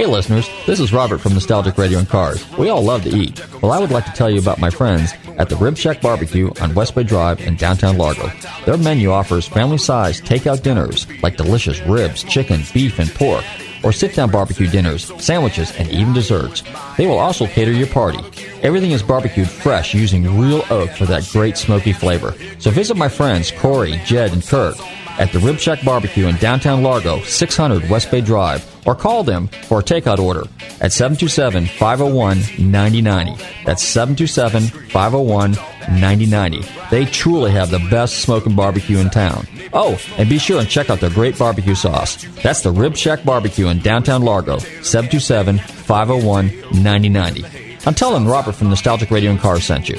[0.00, 2.42] Hey listeners, this is Robert from Nostalgic Radio and Cars.
[2.56, 3.38] We all love to eat.
[3.60, 6.50] Well, I would like to tell you about my friends at the Rib Shack Barbecue
[6.58, 8.32] on West Bay Drive in downtown Largo.
[8.64, 13.44] Their menu offers family-sized takeout dinners like delicious ribs, chicken, beef, and pork,
[13.84, 16.62] or sit-down barbecue dinners, sandwiches, and even desserts.
[16.96, 18.20] They will also cater your party.
[18.62, 22.34] Everything is barbecued fresh using real oak for that great smoky flavor.
[22.58, 24.76] So visit my friends Corey, Jed, and Kirk
[25.18, 29.48] at the Rib Shack Barbecue in downtown Largo, 600 West Bay Drive, or call them
[29.48, 30.44] for a takeout order
[30.80, 32.38] at 727 501
[32.70, 33.42] 9090.
[33.64, 35.52] That's 727 501
[35.98, 36.60] 9090.
[36.90, 39.46] They truly have the best smoking barbecue in town.
[39.72, 42.24] Oh, and be sure and check out their great barbecue sauce.
[42.42, 47.69] That's the Rib Shack Barbecue in downtown Largo, 727 501 9090.
[47.86, 49.98] I'm telling Robert from Nostalgic Radio and Cars sent you.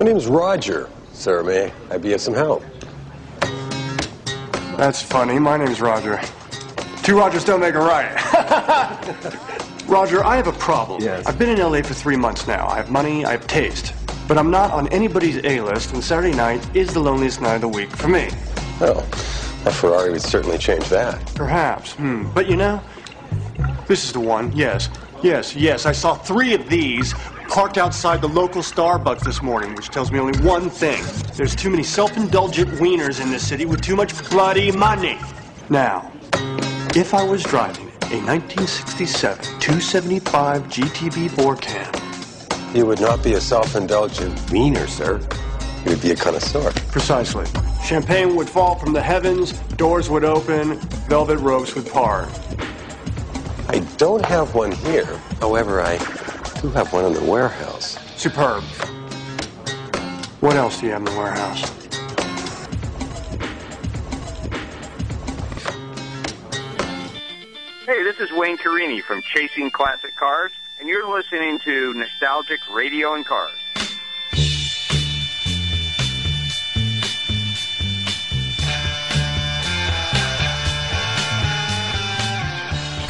[0.00, 0.88] My name's Roger.
[1.12, 2.64] Sir, may I be of some help?
[4.78, 5.38] That's funny.
[5.38, 6.18] My name's Roger.
[7.02, 8.14] Two Rogers don't make a right.
[9.86, 11.02] Roger, I have a problem.
[11.02, 11.26] Yes.
[11.26, 12.66] I've been in LA for three months now.
[12.66, 13.92] I have money, I have taste.
[14.26, 17.60] But I'm not on anybody's A list, and Saturday night is the loneliest night of
[17.60, 18.30] the week for me.
[18.80, 19.06] Oh,
[19.66, 21.20] a Ferrari would certainly change that.
[21.34, 21.92] Perhaps.
[21.92, 22.32] Hmm.
[22.32, 22.80] But you know,
[23.86, 24.50] this is the one.
[24.52, 24.88] Yes.
[25.22, 25.84] Yes, yes.
[25.84, 27.12] I saw three of these
[27.50, 31.02] parked outside the local Starbucks this morning, which tells me only one thing.
[31.34, 35.18] There's too many self-indulgent wieners in this city with too much bloody money.
[35.68, 36.12] Now,
[36.94, 41.92] if I was driving a 1967 275 GTB Four Cam,
[42.72, 45.20] You would not be a self-indulgent wiener, sir.
[45.84, 46.70] You would be a connoisseur.
[46.92, 47.46] precisely,
[47.84, 50.78] champagne would fall from the heavens, doors would open,
[51.08, 52.28] velvet ropes would part.
[53.68, 55.16] I don't have one here.
[55.40, 55.96] However, I
[56.60, 57.96] do have one in the warehouse.
[58.16, 58.62] Superb.
[60.40, 61.60] What else do you have in the warehouse?
[67.86, 73.14] Hey, this is Wayne Carini from Chasing Classic Cars, and you're listening to Nostalgic Radio
[73.14, 73.59] and Cars.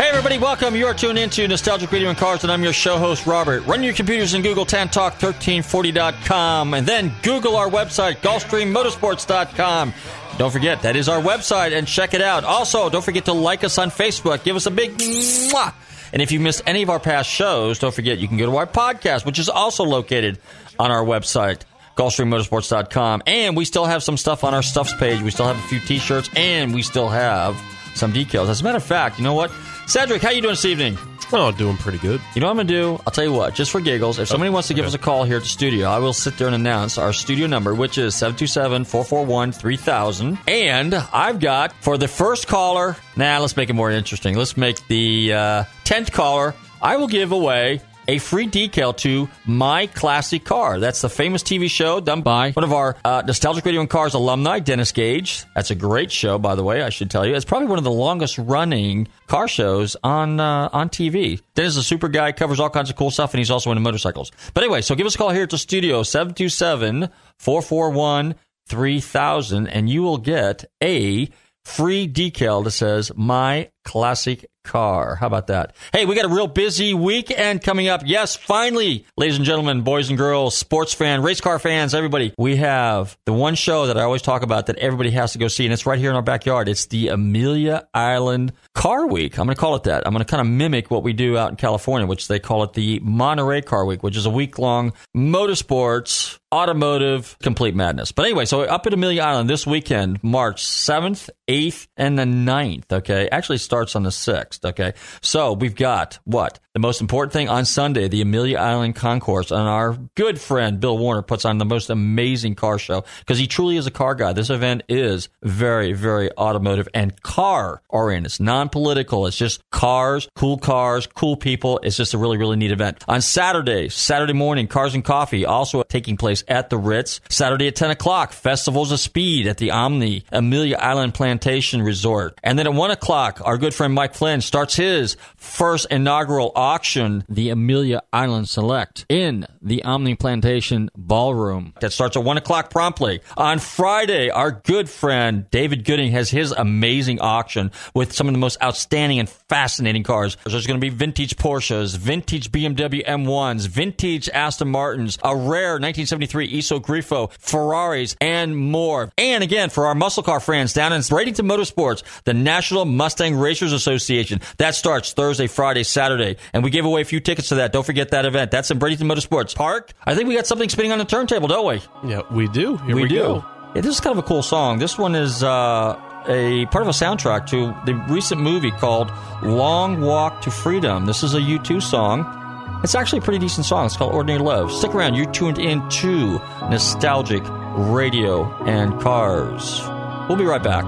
[0.01, 0.75] Hey everybody, welcome.
[0.75, 3.67] You are tuned into Nostalgic Radio and Cars, and I'm your show host, Robert.
[3.67, 9.93] Run your computers and Google TanTalk1340.com, and then Google our website, GulfstreamMotorsports.com.
[10.39, 12.45] Don't forget, that is our website, and check it out.
[12.45, 14.43] Also, don't forget to like us on Facebook.
[14.43, 15.75] Give us a big mwah.
[16.15, 18.57] And if you missed any of our past shows, don't forget you can go to
[18.57, 20.39] our podcast, which is also located
[20.79, 21.61] on our website.
[21.99, 23.25] GulfstreamMotorsports.com.
[23.27, 25.21] And we still have some stuff on our stuffs page.
[25.21, 27.61] We still have a few t-shirts, and we still have
[27.95, 28.49] some decals.
[28.49, 29.53] As a matter of fact, you know what?
[29.91, 30.97] Cedric, how you doing this evening?
[31.33, 32.21] Oh, doing pretty good.
[32.37, 33.03] You know what I'm going to do?
[33.05, 35.25] I'll tell you what, just for giggles, if somebody wants to give us a call
[35.25, 38.15] here at the studio, I will sit there and announce our studio number, which is
[38.15, 40.39] 727 441 3000.
[40.47, 44.37] And I've got, for the first caller, nah, let's make it more interesting.
[44.37, 47.81] Let's make the uh, 10th caller, I will give away
[48.11, 50.81] a free decal to My Classic Car.
[50.81, 54.15] That's the famous TV show done by one of our uh, Nostalgic Radio and Cars
[54.15, 55.45] alumni, Dennis Gage.
[55.55, 57.37] That's a great show, by the way, I should tell you.
[57.37, 61.41] It's probably one of the longest running car shows on uh, on TV.
[61.55, 63.81] Dennis is a super guy, covers all kinds of cool stuff, and he's also into
[63.81, 64.33] motorcycles.
[64.55, 68.35] But anyway, so give us a call here at the studio, 727 441
[68.67, 71.29] 3000, and you will get a
[71.65, 75.15] free decal that says My Classic Car.
[75.17, 75.75] How about that?
[75.93, 78.03] Hey, we got a real busy weekend coming up.
[78.05, 82.57] Yes, finally, ladies and gentlemen, boys and girls, sports fan, race car fans, everybody, we
[82.57, 85.65] have the one show that I always talk about that everybody has to go see,
[85.65, 86.69] and it's right here in our backyard.
[86.69, 89.39] It's the Amelia Island Car Week.
[89.39, 90.07] I'm going to call it that.
[90.07, 92.63] I'm going to kind of mimic what we do out in California, which they call
[92.65, 98.13] it the Monterey Car Week, which is a week long motorsports, automotive, complete madness.
[98.13, 102.93] But anyway, so up at Amelia Island this weekend, March 7th, 8th, and the 9th,
[102.93, 103.29] okay?
[103.31, 104.95] Actually starts on the 6th, okay?
[105.23, 106.59] So we've got what?
[106.73, 110.97] The most important thing on Sunday, the Amelia Island Concourse, and our good friend Bill
[110.97, 114.33] Warner puts on the most amazing car show because he truly is a car guy.
[114.35, 118.27] This event is very, very automotive and car oriented.
[118.27, 119.27] It's non political.
[119.27, 121.81] It's just cars, cool cars, cool people.
[121.83, 123.03] It's just a really, really neat event.
[123.09, 127.21] On Saturday, Saturday morning, Cars and Coffee, also taking place at the Ritz.
[127.31, 132.39] Saturday at 10 o'clock, Festivals of Speed at the Omni Amelia Island Plantation Resort.
[132.45, 137.25] And then at 1 o'clock, our good friend Mike Flynn starts his first inaugural auction,
[137.27, 141.73] the Amelia Island Select, in the Omni Plantation Ballroom.
[141.81, 143.23] That starts at 1 o'clock promptly.
[143.39, 148.39] On Friday, our good friend David Gooding has his amazing auction with some of the
[148.39, 150.37] most outstanding and fascinating cars.
[150.45, 156.53] There's going to be vintage Porsches, vintage BMW M1s, vintage Aston Martins, a rare 1973
[156.53, 159.11] Iso Grifo, Ferraris, and more.
[159.19, 163.73] And again, for our muscle car friends down in Bradenton Motorsports, the National Mustang Racers
[163.73, 164.41] Association.
[164.59, 166.37] That starts Thursday, Friday, Saturday.
[166.53, 167.73] And we gave away a few tickets to that.
[167.73, 168.53] Don't forget that event.
[168.53, 169.93] That's in Bradenton Motorsports Park.
[170.05, 172.09] I think we got something spinning on the turntable, don't we?
[172.09, 172.77] Yeah, we do.
[172.77, 173.19] Here we, we do.
[173.19, 173.45] Go.
[173.75, 174.79] Yeah, this is kind of a cool song.
[174.79, 179.13] This one is uh, a part of a soundtrack to the recent movie called
[179.43, 181.07] Long Walk to Freedom.
[181.07, 182.37] This is a U2 song.
[182.83, 183.87] It's actually a pretty decent song.
[183.87, 184.73] It's called Ordinary Love.
[184.73, 185.15] Stick around.
[185.15, 186.41] You're tuned into
[186.71, 187.43] Nostalgic
[187.77, 189.83] Radio and Cars.
[190.29, 190.85] We'll be right back.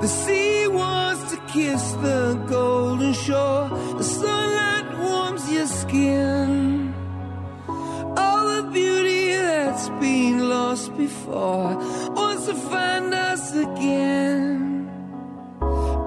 [0.00, 3.68] The sea wants to kiss the golden shore.
[3.96, 6.47] The sunlight warms your skin.
[9.68, 11.76] That's been lost before
[12.16, 14.88] wants to find us again.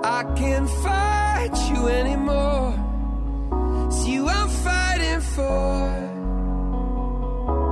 [0.03, 2.73] I can't fight you anymore.
[3.87, 5.75] It's you I'm fighting for.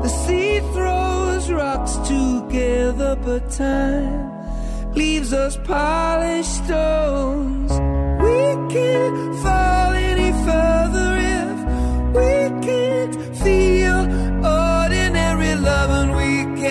[0.04, 7.72] The sea throws rocks together, but time leaves us polished stones.
[8.26, 8.40] We
[8.76, 9.99] can't fall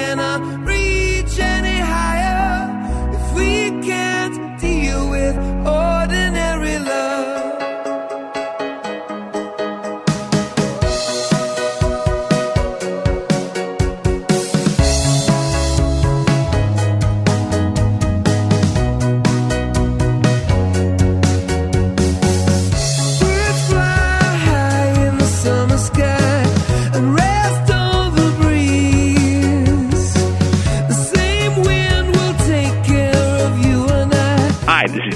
[0.09, 0.58] we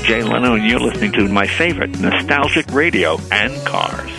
[0.02, 4.10] Jay Leno, and you're listening to my favorite, Nostalgic Radio and Cars.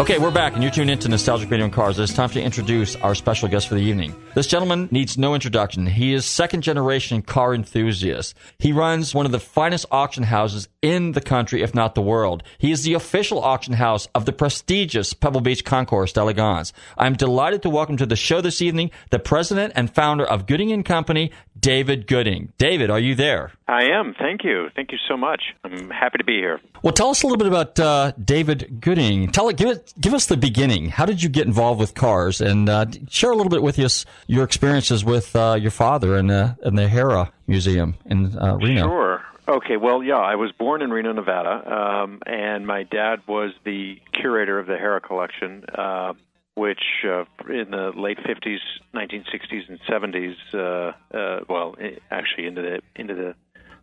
[0.00, 1.96] Okay, we're back, and you're tuned into Nostalgic Radio and Cars.
[1.96, 4.16] It's time to introduce our special guest for the evening.
[4.34, 5.86] This gentleman needs no introduction.
[5.86, 8.34] He is second generation car enthusiast.
[8.58, 12.42] He runs one of the finest auction houses in the country, if not the world.
[12.58, 16.72] He is the official auction house of the prestigious Pebble Beach Concours d'Elegance.
[16.98, 20.72] I'm delighted to welcome to the show this evening the president and founder of Gooding
[20.72, 21.30] and Company,
[21.62, 22.52] David Gooding.
[22.58, 23.52] David, are you there?
[23.68, 24.14] I am.
[24.18, 24.68] Thank you.
[24.74, 25.42] Thank you so much.
[25.64, 26.60] I'm happy to be here.
[26.82, 29.30] Well, tell us a little bit about uh, David Gooding.
[29.30, 30.90] Tell it, give it, give us the beginning.
[30.90, 34.04] How did you get involved with cars, and uh, share a little bit with us
[34.26, 38.88] your experiences with uh, your father in, uh, in the Harrah Museum in uh, Reno.
[38.88, 39.22] Sure.
[39.46, 39.76] Okay.
[39.76, 44.58] Well, yeah, I was born in Reno, Nevada, um, and my dad was the curator
[44.58, 46.14] of the Harrah collection, uh,
[46.54, 48.58] which uh, in the late 50s,
[48.94, 51.74] 1960s, and 70s, uh, uh, well,
[52.10, 53.34] actually into the into the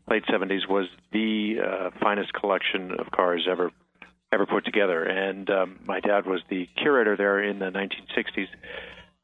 [0.10, 3.72] late 70s, was the uh, finest collection of cars ever
[4.32, 5.04] ever put together.
[5.04, 8.48] And um, my dad was the curator there in the 1960s.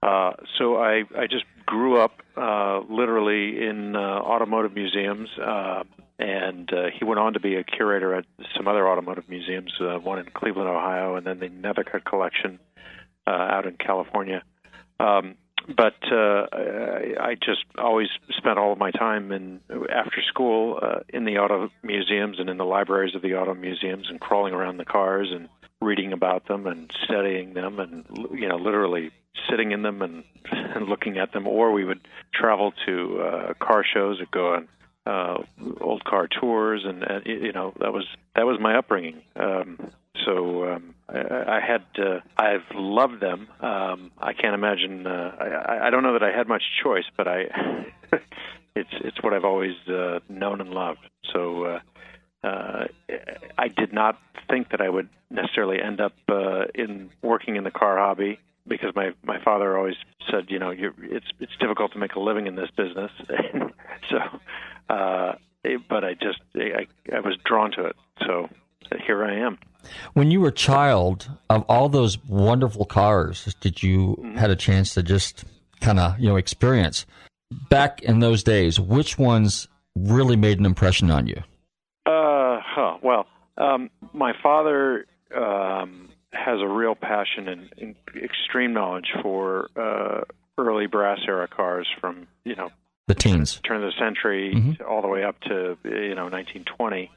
[0.02, 5.30] Uh, so I, I just grew up uh, literally in automotive museums,
[6.18, 8.26] and he went on to be a curator at
[8.58, 12.60] some other automotive museums, one in Cleveland, Ohio, and then the Nethercutt Collection
[13.28, 14.44] uh, out in California.
[15.00, 15.36] Um,
[15.68, 16.46] but uh,
[17.20, 21.70] I, just always spent all of my time in after school uh, in the auto
[21.82, 25.50] museums and in the libraries of the auto museums and crawling around the cars and
[25.82, 29.12] reading about them and studying them and you know literally
[29.50, 33.84] sitting in them and, and looking at them or we would travel to uh, car
[33.84, 34.68] shows and go on
[35.08, 35.38] uh,
[35.82, 38.06] old car tours and uh, you know that was
[38.36, 39.92] that was my upbringing um,
[40.26, 45.88] so um, I, I had uh, I've loved them um, I can't imagine uh, I,
[45.88, 47.46] I don't know that I had much choice but I
[48.76, 51.80] it's it's what I've always uh, known and loved so uh,
[52.46, 52.86] uh,
[53.58, 54.20] I did not
[54.50, 58.94] think that I would necessarily end up uh, in working in the car hobby because
[58.96, 59.96] my my father always
[60.30, 63.12] said, you know, you're, it's it's difficult to make a living in this business.
[64.10, 67.96] so, uh, it, but I just I, I was drawn to it.
[68.26, 68.50] So
[69.06, 69.58] here I am.
[70.14, 74.38] When you were a child, of all those wonderful cars, did you Mm-hmm.
[74.38, 75.46] had a chance to just
[75.82, 77.06] kind of you know experience
[77.70, 78.80] back in those days?
[78.80, 81.38] Which ones really made an impression on you?
[82.06, 83.28] Uh, huh, well,
[83.58, 90.22] um, my father um, has a real passion and, and extreme knowledge for uh,
[90.58, 92.70] early brass era cars from you know
[93.08, 93.60] The teens.
[93.64, 94.82] turn of the century Mhm.
[94.90, 97.12] all the way up to you know 1920.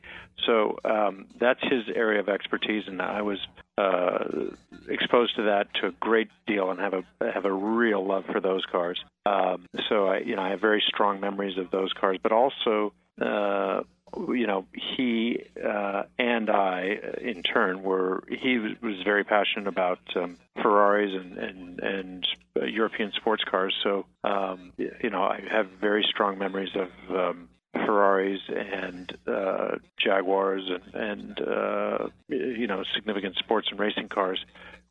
[0.46, 3.38] So um, that's his area of expertise, and I was
[3.76, 4.24] uh,
[4.88, 8.40] exposed to that to a great deal, and have a have a real love for
[8.40, 9.02] those cars.
[9.26, 12.92] Um, so I you know I have very strong memories of those cars, but also.
[13.20, 13.82] Uh,
[14.16, 19.98] you know, he uh, and I, in turn, were he was, was very passionate about
[20.16, 22.28] um, Ferraris and and, and
[22.58, 23.74] uh, European sports cars.
[23.82, 30.68] So, um, you know, I have very strong memories of um, Ferraris and uh, Jaguars
[30.68, 34.44] and and uh, you know significant sports and racing cars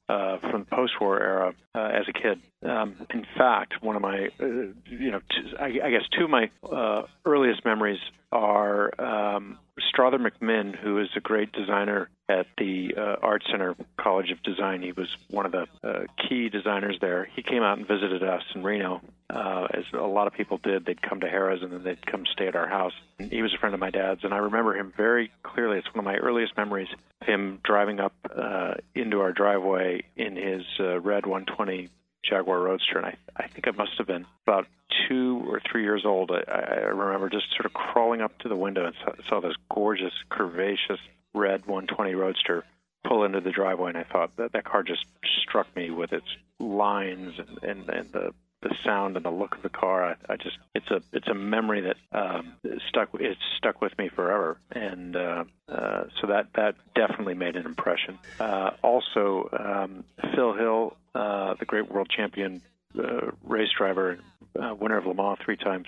[0.10, 2.39] uh, from the post-war era uh, as a kid.
[2.63, 4.46] Um, in fact, one of my, uh,
[4.86, 8.00] you know, t- I, I guess two of my uh, earliest memories
[8.31, 9.57] are um,
[9.89, 14.81] Strother MacMinn, who is a great designer at the Art Center College of Design.
[14.81, 17.27] He was one of the key designers there.
[17.36, 20.86] He came out and visited us in Reno, uh, as a lot of people did.
[20.86, 22.93] They'd come to Harrah's and then they'd come stay at our house.
[23.19, 25.77] And he was a friend of my dad's, and I remember him very clearly.
[25.77, 26.88] It's one of my earliest memories.
[27.24, 31.89] Him driving up uh, into our driveway in his uh, red 120
[32.24, 34.67] Jaguar Roadster, and I, I think I must have been about
[35.07, 36.31] two or three years old.
[36.31, 39.55] I, I remember just sort of crawling up to the window and saw, saw this
[39.74, 41.00] gorgeous, curvaceous
[41.34, 42.63] red 120 Roadster
[43.05, 45.05] pull into the driveway, and I thought that that car just
[45.41, 46.27] struck me with its
[46.60, 50.04] lines and and, and the the sound and the look of the car.
[50.04, 52.54] I, I just it's a it's a memory that um,
[52.90, 57.66] stuck it's stuck with me forever, and uh, uh, so that that definitely made an
[57.66, 58.18] impression.
[58.40, 60.04] Uh, also, um,
[60.36, 62.62] Phil Hill, uh, the great world champion
[62.98, 64.18] uh, race driver,
[64.60, 65.88] uh, winner of Le Mans three times,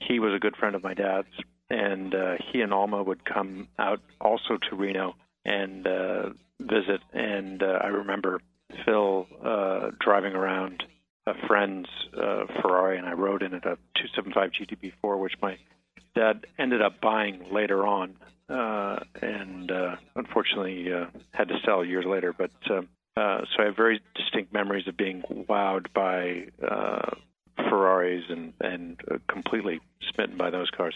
[0.00, 1.28] he was a good friend of my dad's,
[1.70, 7.00] and uh, he and Alma would come out also to Reno and uh, visit.
[7.12, 8.40] And uh, I remember
[8.84, 10.84] Phil uh, driving around
[11.28, 15.58] a friend's uh, Ferrari, and I rode in it a 275 GTB4, which my
[16.14, 18.16] dad ended up buying later on,
[18.48, 22.32] uh, and uh, unfortunately uh, had to sell years later.
[22.36, 27.10] But um, uh, so I have very distinct memories of being wowed by uh,
[27.68, 29.80] Ferraris and and uh, completely
[30.12, 30.94] smitten by those cars.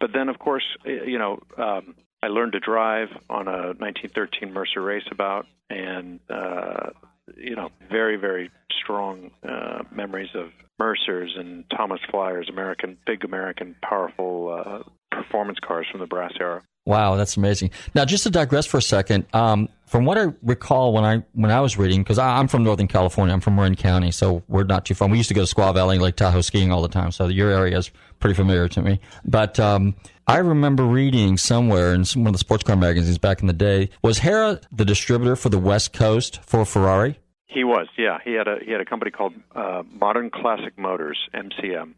[0.00, 4.80] But then, of course, you know, um, I learned to drive on a 1913 Mercer
[4.80, 6.90] Raceabout, and uh,
[7.36, 8.50] you know, very very
[8.82, 14.82] strong uh, memories of Mercers and Thomas Flyers, American big American powerful uh,
[15.14, 16.62] performance cars from the brass era.
[16.86, 17.70] Wow, that's amazing.
[17.94, 21.50] Now, just to digress for a second, um, from what I recall when I when
[21.50, 24.84] I was reading, because I'm from Northern California, I'm from Marin County, so we're not
[24.84, 25.08] too far.
[25.08, 27.50] We used to go to Squaw Valley, Lake Tahoe skiing all the time, so your
[27.50, 27.90] area is
[28.20, 29.00] pretty familiar to me.
[29.24, 29.94] But um,
[30.26, 33.52] I remember reading somewhere in some, one of the sports car magazines back in the
[33.54, 37.18] day, was Harrah the distributor for the West Coast for Ferrari?
[37.46, 38.18] He was, yeah.
[38.24, 41.94] He had a he had a company called uh, Modern Classic Motors, MCM,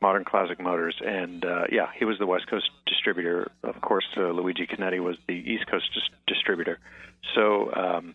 [0.00, 3.50] Modern Classic Motors, and uh, yeah, he was the West Coast distributor.
[3.62, 6.78] Of course, uh, Luigi Chinetti was the East Coast dis- distributor.
[7.34, 8.14] So, um,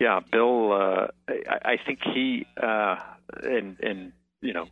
[0.00, 2.96] yeah, Bill, uh, I, I think he uh,
[3.42, 4.66] and and you know,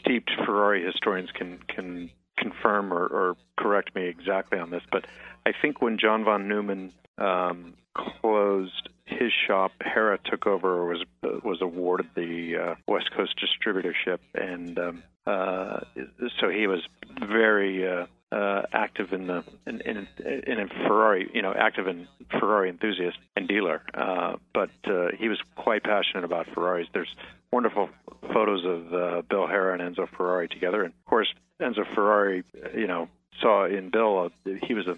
[0.00, 5.06] steeped Ferrari historians can can confirm or, or correct me exactly on this, but
[5.46, 11.04] I think when John von Neumann um, closed his shop, Harrah took over or was
[11.42, 16.80] was awarded the uh, West Coast distributorship, and um, uh, so he was
[17.20, 22.68] very uh, uh, active in the in, in, in Ferrari, you know, active in Ferrari
[22.68, 23.82] enthusiast and dealer.
[23.94, 26.88] Uh, but uh, he was quite passionate about Ferraris.
[26.92, 27.14] There's
[27.52, 27.88] wonderful
[28.32, 32.86] photos of uh, Bill Harrah and Enzo Ferrari together, and of course Enzo Ferrari, you
[32.86, 33.08] know,
[33.40, 34.96] saw in Bill uh, he was a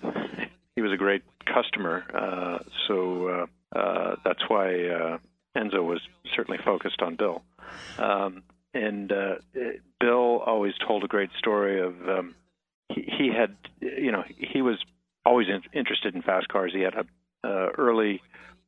[0.74, 2.04] he was a great customer.
[2.14, 5.18] Uh, so uh, uh, that's why uh,
[5.56, 6.00] Enzo was
[6.34, 7.42] certainly focused on Bill.
[7.98, 8.42] Um,
[8.76, 9.34] and uh,
[10.00, 12.34] Bill always told a great story of um,
[12.88, 14.78] he, he had, you know, he was
[15.24, 16.72] always in, interested in fast cars.
[16.74, 17.04] He had a
[17.44, 18.20] uh, early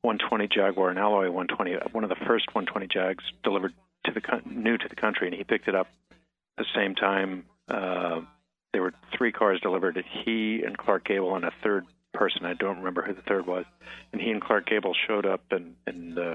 [0.03, 3.73] 120 Jaguar, an alloy 120, one of the first 120 Jags delivered
[4.05, 5.88] to the new to the country, and he picked it up
[6.57, 7.45] the same time.
[7.69, 8.21] Uh,
[8.73, 10.03] there were three cars delivered.
[10.25, 12.45] He and Clark Gable and a third person.
[12.45, 13.65] I don't remember who the third was.
[14.12, 16.35] And he and Clark Gable showed up and and uh,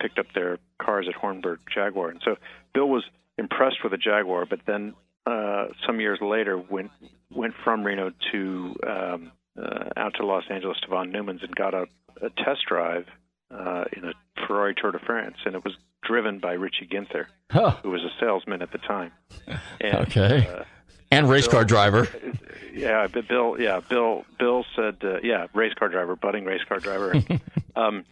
[0.00, 2.08] picked up their cars at Hornburg Jaguar.
[2.10, 2.36] And so
[2.74, 3.04] Bill was
[3.38, 4.94] impressed with the Jaguar, but then
[5.26, 6.90] uh, some years later went
[7.30, 11.74] went from Reno to um, uh, out to Los Angeles to Von Neumann's and got
[11.74, 11.86] a,
[12.22, 13.06] a test drive
[13.50, 14.12] uh, in a
[14.46, 17.76] Ferrari Tour de France, and it was driven by Richie Ginther, Huh.
[17.82, 19.12] who was a salesman at the time.
[19.80, 20.48] And, Okay.
[20.48, 20.64] Uh,
[21.12, 22.08] And race car driver.
[22.72, 23.60] yeah, Bill.
[23.60, 24.24] Yeah, Bill.
[24.38, 27.14] Bill said, uh, yeah, race car driver, budding race car driver.
[27.76, 28.04] um,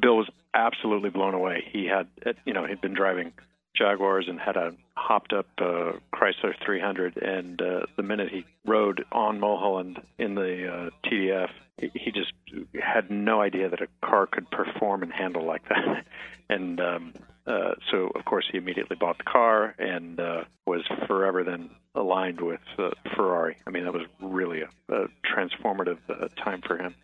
[0.00, 1.64] Bill was absolutely blown away.
[1.72, 2.08] He had,
[2.44, 3.32] you know, he'd been driving
[3.76, 9.04] Jaguars and had a hopped up uh, Chrysler 300, and uh, the minute he rode
[9.10, 12.32] on Mulholland in the uh, TDF, he, he just
[12.80, 16.04] had no idea that a car could perform and handle like that.
[16.50, 17.14] and um,
[17.46, 22.40] uh, so, of course, he immediately bought the car and uh, was forever then aligned
[22.40, 23.56] with uh, Ferrari.
[23.66, 26.94] I mean, that was really a, a transformative uh, time for him.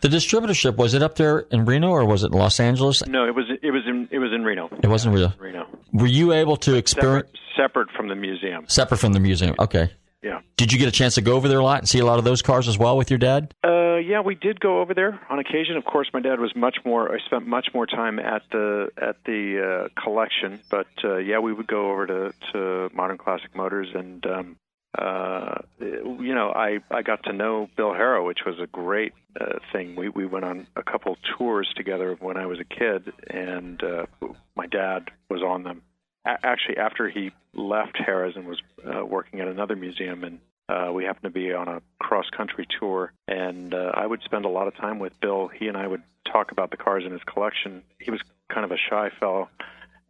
[0.00, 3.06] The distributorship was it up there in Reno or was it Los Angeles?
[3.06, 4.68] No, it was it was in it was in Reno.
[4.82, 5.32] It wasn't Reno.
[5.38, 5.66] Reno.
[5.92, 8.64] Were you able to experience Separate, separate from the museum.
[8.68, 9.54] separate from the museum?
[9.58, 9.90] Okay.
[10.22, 10.40] Yeah.
[10.56, 12.18] Did you get a chance to go over there a lot and see a lot
[12.20, 13.52] of those cars as well with your dad?
[13.64, 15.76] Uh, yeah, we did go over there on occasion.
[15.76, 17.12] Of course, my dad was much more.
[17.12, 21.52] I spent much more time at the at the uh, collection, but uh, yeah, we
[21.52, 24.56] would go over to to Modern Classic Motors, and um,
[24.98, 29.58] uh, you know, I I got to know Bill Harrah, which was a great uh,
[29.72, 29.96] thing.
[29.96, 34.06] We we went on a couple tours together when I was a kid, and uh,
[34.54, 35.82] my dad was on them.
[36.26, 40.92] A- actually, after he left Harrah's and was uh, working at another museum, and uh,
[40.92, 44.50] we happened to be on a cross country tour, and uh, I would spend a
[44.50, 45.48] lot of time with Bill.
[45.48, 47.82] He and I would talk about the cars in his collection.
[47.98, 48.20] He was
[48.50, 49.48] kind of a shy fellow,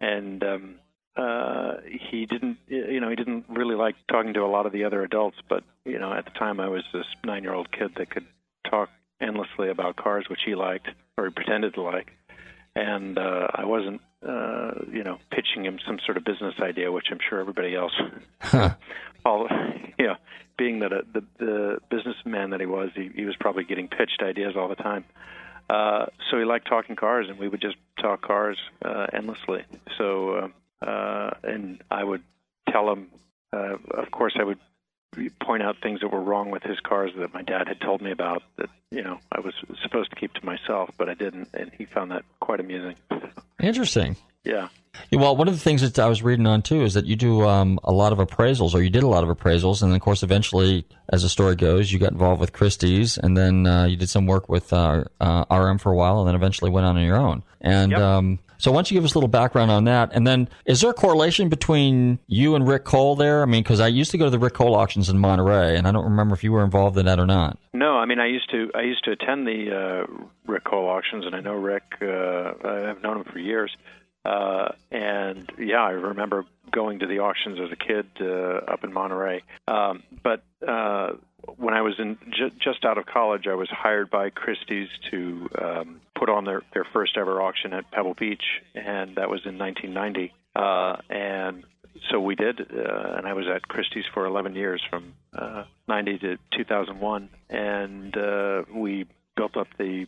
[0.00, 0.74] and um,
[1.16, 1.74] uh,
[2.10, 5.02] he didn't, you know, he didn't really like talking to a lot of the other
[5.02, 5.36] adults.
[5.48, 8.26] But you know, at the time, I was this nine-year-old kid that could
[8.68, 8.88] talk
[9.20, 12.10] endlessly about cars, which he liked or he pretended to like,
[12.74, 17.06] and uh, I wasn't, uh, you know, pitching him some sort of business idea, which
[17.10, 17.92] I'm sure everybody else,
[19.24, 19.46] all,
[19.98, 20.16] you know,
[20.56, 24.22] being that a, the the businessman that he was, he, he was probably getting pitched
[24.22, 25.04] ideas all the time.
[25.68, 29.64] Uh, so he liked talking cars, and we would just talk cars uh, endlessly.
[29.96, 30.48] So, uh,
[30.82, 32.22] uh, and I would
[32.70, 33.08] tell him,
[33.52, 34.58] uh, of course, I would
[35.42, 38.10] point out things that were wrong with his cars that my dad had told me
[38.10, 41.70] about that you know I was supposed to keep to myself, but I didn't, and
[41.76, 42.94] he found that quite amusing.
[43.60, 44.16] Interesting.
[44.44, 44.68] Yeah.
[45.10, 47.16] Yeah, Well, one of the things that I was reading on too is that you
[47.16, 49.96] do um, a lot of appraisals, or you did a lot of appraisals, and then
[49.96, 53.84] of course, eventually, as the story goes, you got involved with Christie's, and then uh,
[53.84, 56.86] you did some work with uh, uh, RM for a while, and then eventually went
[56.86, 57.42] on on your own.
[57.60, 58.00] And Yep.
[58.00, 60.10] um, so, why don't you give us a little background on that?
[60.12, 63.42] And then, is there a correlation between you and Rick Cole there?
[63.42, 65.88] I mean, because I used to go to the Rick Cole auctions in Monterey, and
[65.88, 67.58] I don't remember if you were involved in that or not.
[67.74, 71.26] No, I mean I used to I used to attend the uh, Rick Cole auctions,
[71.26, 71.82] and I know Rick.
[72.00, 73.74] Uh, I've known him for years,
[74.24, 78.92] uh, and yeah, I remember going to the auctions as a kid uh, up in
[78.92, 79.42] Monterey.
[79.66, 81.14] Um, but uh,
[81.56, 85.48] when I was in ju- just out of college, I was hired by Christie's to
[85.60, 89.58] um, put on their their first ever auction at Pebble Beach, and that was in
[89.58, 90.32] 1990.
[90.54, 91.64] Uh, and
[92.10, 96.18] so we did, uh, and I was at Christie's for 11 years, from uh, 90
[96.18, 100.06] to 2001, and uh, we built up the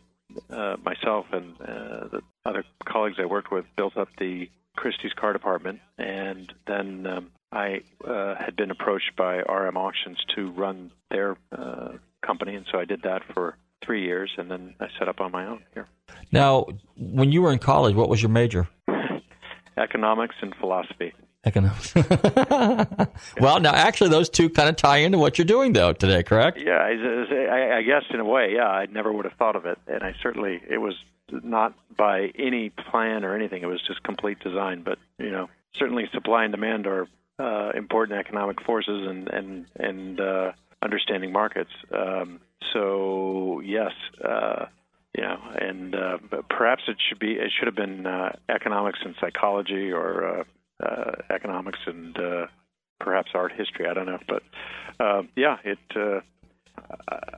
[0.49, 5.33] uh, myself and uh, the other colleagues I worked with built up the Christie's car
[5.33, 11.37] department, and then um, I uh, had been approached by RM Auctions to run their
[11.51, 11.93] uh,
[12.25, 15.31] company, and so I did that for three years, and then I set up on
[15.31, 15.87] my own here.
[16.31, 16.65] Now,
[16.97, 18.67] when you were in college, what was your major?
[19.77, 21.13] Economics and philosophy.
[21.45, 21.93] Economics.
[23.39, 26.57] well, now actually, those two kind of tie into what you're doing, though, today, correct?
[26.59, 26.91] Yeah, I,
[27.51, 30.03] I, I guess in a way, yeah, I never would have thought of it, and
[30.03, 30.95] I certainly it was
[31.31, 33.61] not by any plan or anything.
[33.61, 34.81] It was just complete design.
[34.83, 37.07] But you know, certainly supply and demand are
[37.39, 41.71] uh, important economic forces, and and and uh, understanding markets.
[41.93, 42.39] Um,
[42.73, 43.91] so yes,
[44.23, 44.65] uh,
[45.15, 46.17] you know, and uh,
[46.49, 50.43] perhaps it should be it should have been uh, economics and psychology or uh,
[50.85, 52.47] uh, economics and uh,
[52.99, 53.87] perhaps art history.
[53.87, 54.43] I don't know, but
[54.99, 55.79] uh, yeah, it.
[55.95, 56.21] Uh,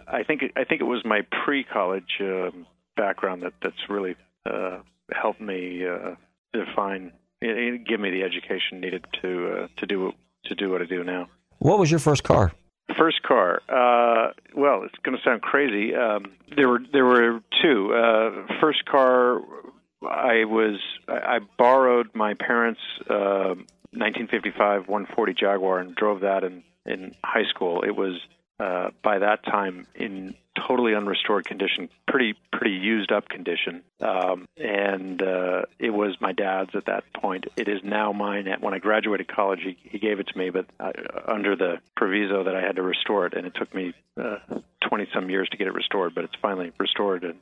[0.07, 4.79] I think I think it was my pre-college um, background that that's really uh,
[5.11, 6.15] helped me uh,
[6.53, 10.13] define, eh, give me the education needed to uh, to do
[10.45, 11.27] to do what I do now.
[11.59, 12.51] What was your first car?
[12.97, 13.61] First car.
[13.67, 15.93] Uh, well, it's going to sound crazy.
[15.93, 17.93] Um, there were there were two.
[17.93, 19.41] Uh, first car,
[20.01, 23.55] I was I, I borrowed my parents' uh,
[23.91, 27.83] 1955 140 Jaguar and drove that in in high school.
[27.83, 28.19] It was
[28.59, 30.35] uh, by that time in
[30.67, 36.75] totally unrestored condition, pretty pretty used up condition, um, and uh, it was my dad's
[36.75, 37.45] at that point.
[37.55, 38.47] It is now mine.
[38.59, 40.91] When I graduated college, he, he gave it to me, but uh,
[41.27, 43.93] under the proviso that I had to restore it, and it took me
[44.81, 46.15] twenty some years to get it restored.
[46.15, 47.39] But it's finally restored and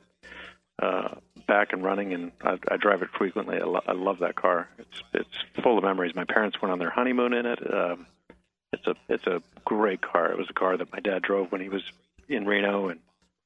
[0.80, 1.14] uh,
[1.46, 3.56] back and running, and I, I drive it frequently.
[3.56, 4.68] I, lo- I love that car.
[4.78, 6.14] It's it's full of memories.
[6.14, 7.74] My parents went on their honeymoon in it.
[7.74, 8.06] Um,
[8.72, 10.30] it's a it's a great car.
[10.30, 11.82] It was a car that my dad drove when he was
[12.28, 13.00] in Reno, and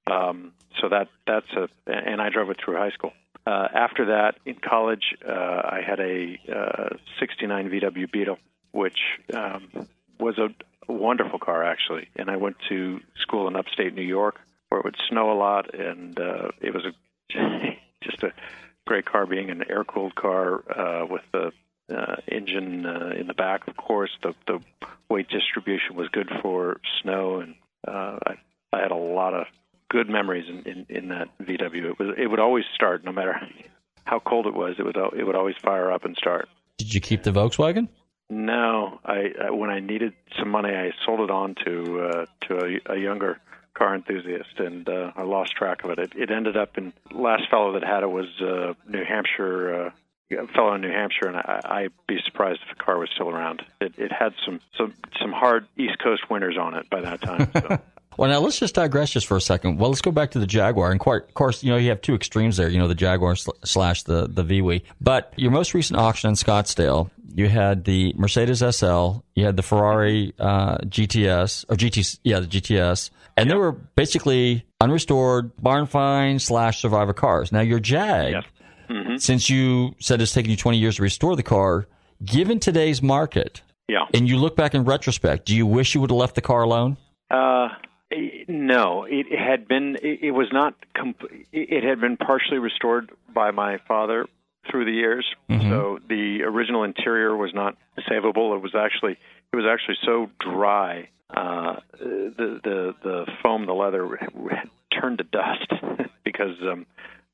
[0.06, 3.12] um, so that that's a and I drove it through high school.
[3.46, 8.38] uh, after that, in college, uh, I had a uh, 69 VW Beetle,
[8.72, 8.98] which
[9.34, 9.88] um,
[10.18, 10.48] was a
[10.92, 12.08] wonderful car, actually.
[12.16, 14.38] And I went to school in upstate New York
[14.68, 18.32] where it would snow a lot, and uh, it was a, just a
[18.86, 21.52] great car being an air cooled car uh, with the
[21.92, 24.10] uh, engine uh, in the back, of course.
[24.22, 24.60] The, the
[25.08, 28.34] weight distribution was good for snow, and uh, I,
[28.72, 29.46] I had a lot of
[29.88, 31.90] good memories in, in, in that VW.
[31.90, 33.40] It was it would always start, no matter
[34.04, 34.76] how cold it was.
[34.78, 36.48] It would al- it would always fire up and start.
[36.78, 37.88] Did you keep the Volkswagen?
[38.28, 42.80] No, I, I when I needed some money, I sold it on to uh, to
[42.88, 43.40] a, a younger
[43.74, 45.98] car enthusiast, and uh, I lost track of it.
[45.98, 49.87] It, it ended up in last fellow that had it was uh, New Hampshire.
[49.87, 49.90] Uh,
[50.33, 53.28] a fellow in New Hampshire, and I, I'd be surprised if the car was still
[53.28, 53.62] around.
[53.80, 57.50] It, it had some, some some hard East Coast winters on it by that time.
[57.52, 57.80] So.
[58.16, 59.78] Well, now let's just digress just for a second.
[59.78, 60.90] Well, let's go back to the Jaguar.
[60.90, 63.36] And quite, of course, you know, you have two extremes there, you know, the Jaguar
[63.36, 64.82] sl- slash the, the VW.
[65.00, 69.62] But your most recent auction in Scottsdale, you had the Mercedes SL, you had the
[69.62, 73.10] Ferrari uh, GTS, or GT, yeah, the GTS.
[73.36, 77.52] And they were basically unrestored barn find slash survivor cars.
[77.52, 78.44] Now, your Jag, Yes.
[78.90, 79.16] Mm-hmm.
[79.18, 81.86] since you said it's taken you 20 years to restore the car,
[82.24, 84.04] given today's market, Yeah.
[84.12, 86.62] and you look back in retrospect, do you wish you would have left the car
[86.62, 86.96] alone?
[87.30, 87.68] Uh,
[88.48, 89.96] no, it had been.
[90.02, 90.74] It, was not.
[90.96, 94.26] Comp- it had been partially restored by my father
[94.70, 95.26] through the years.
[95.70, 97.76] So the original interior was not
[98.08, 98.56] savable.
[98.56, 99.16] It was actually.
[99.52, 101.08] It was actually so dry.
[101.28, 105.72] Uh, the the the foam, the leather, had turned to dust
[106.24, 106.86] because um,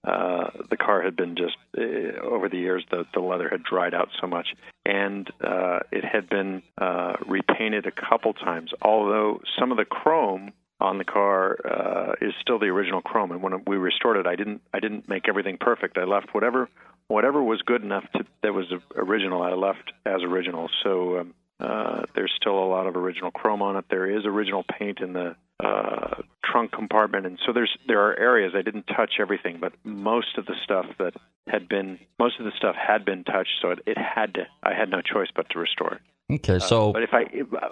[0.04, 3.94] uh, the car had been just uh, over the years the the leather had dried
[3.94, 4.48] out so much,
[4.84, 8.72] and uh, it had been uh, repainted a couple times.
[8.82, 13.42] Although some of the chrome on the car uh, is still the original chrome, and
[13.42, 15.98] when we restored it, I didn't I didn't make everything perfect.
[15.98, 16.68] I left whatever
[17.08, 19.42] whatever was good enough to that was original.
[19.42, 20.68] I left as original.
[20.82, 21.20] So.
[21.20, 23.86] Um, uh, there's still a lot of original chrome on it.
[23.88, 28.52] There is original paint in the uh, trunk compartment, and so there's there are areas
[28.54, 31.14] I didn't touch everything, but most of the stuff that
[31.48, 34.46] had been most of the stuff had been touched, so it, it had to.
[34.62, 36.00] I had no choice but to restore it.
[36.34, 37.68] Okay, so But if I, if, uh,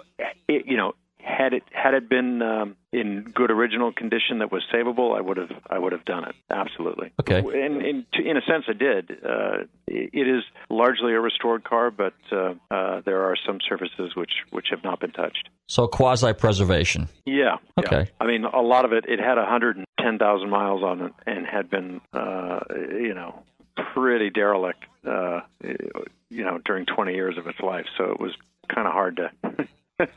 [0.47, 0.93] you know,
[1.25, 5.37] had it had it been um, in good original condition that was savable, I would
[5.37, 7.11] have I would have done it absolutely.
[7.19, 7.39] Okay.
[7.39, 9.11] And in in a sense, I did.
[9.23, 14.31] Uh, it is largely a restored car, but uh, uh, there are some surfaces which
[14.51, 15.49] which have not been touched.
[15.67, 17.09] so quasi preservation.
[17.25, 17.57] Yeah.
[17.77, 17.85] yeah.
[17.85, 18.11] Okay.
[18.19, 19.05] I mean, a lot of it.
[19.07, 23.43] It had 110,000 miles on it, and had been, uh, you know,
[23.93, 25.41] pretty derelict, uh,
[26.29, 27.85] you know, during 20 years of its life.
[27.97, 28.31] So it was
[28.67, 29.67] kind of hard to.
[29.99, 30.09] it,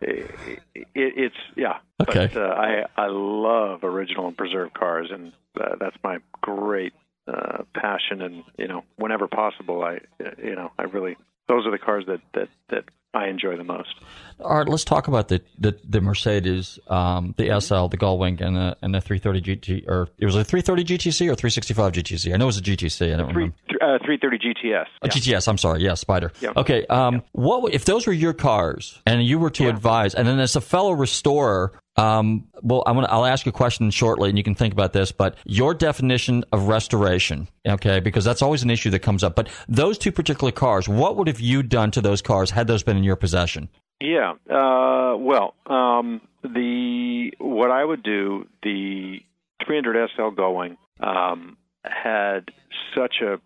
[0.00, 1.78] it, it's yeah.
[2.00, 2.30] Okay.
[2.32, 6.92] But uh, I I love original and preserved cars, and uh, that's my great
[7.26, 8.22] uh, passion.
[8.22, 10.00] And you know, whenever possible, I
[10.42, 11.16] you know I really
[11.48, 12.84] those are the cars that that that
[13.16, 13.94] I enjoy the most.
[14.40, 18.54] All right, let's talk about the the, the Mercedes, um, the SL, the Gullwing, and
[18.54, 22.34] the and the 330 GT, or it was a 330 GTC or 365 GTC.
[22.34, 23.14] I know it was a GTC.
[23.14, 23.56] I don't Three, remember.
[23.68, 24.86] th- uh, 330 GTS.
[25.02, 25.48] A GTS.
[25.48, 25.82] I'm sorry.
[25.82, 26.32] Yeah, Spider.
[26.42, 26.52] Yeah.
[26.56, 26.84] Okay.
[26.86, 30.54] Um, what if those were your cars and you were to advise, and then as
[30.54, 34.44] a fellow restorer, um, well, I'm gonna, I'll ask you a question shortly, and you
[34.44, 35.12] can think about this.
[35.12, 39.34] But your definition of restoration, okay, because that's always an issue that comes up.
[39.34, 42.82] But those two particular cars, what would have you done to those cars had those
[42.82, 43.68] been in your possession?
[44.00, 44.32] Yeah.
[44.50, 49.20] Uh, well, um, the what I would do, the
[49.66, 52.50] 300 SL Gullwing um, had
[52.94, 53.40] such a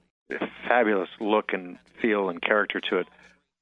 [0.67, 3.07] fabulous look and feel and character to it.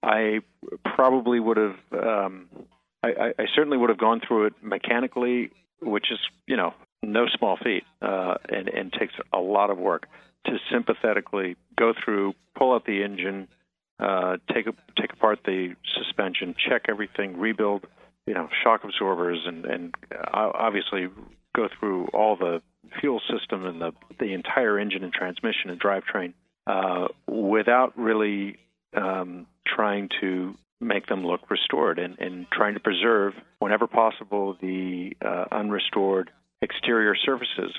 [0.03, 0.41] I
[0.85, 1.77] probably would have.
[1.93, 2.49] Um,
[3.03, 7.57] I, I, certainly would have gone through it mechanically, which is you know no small
[7.63, 10.07] feat, uh, and and takes a lot of work
[10.47, 13.49] to sympathetically go through, pull out the engine,
[14.01, 14.67] uh, take
[15.01, 17.87] take apart the suspension, check everything, rebuild,
[18.27, 21.09] you know, shock absorbers, and and uh, obviously
[21.55, 22.61] go through all the
[23.01, 26.33] fuel system and the the entire engine and transmission and drivetrain
[26.67, 28.57] uh, without really
[28.97, 35.17] um, trying to make them look restored and, and trying to preserve, whenever possible, the
[35.21, 36.31] uh, unrestored
[36.63, 37.73] exterior surfaces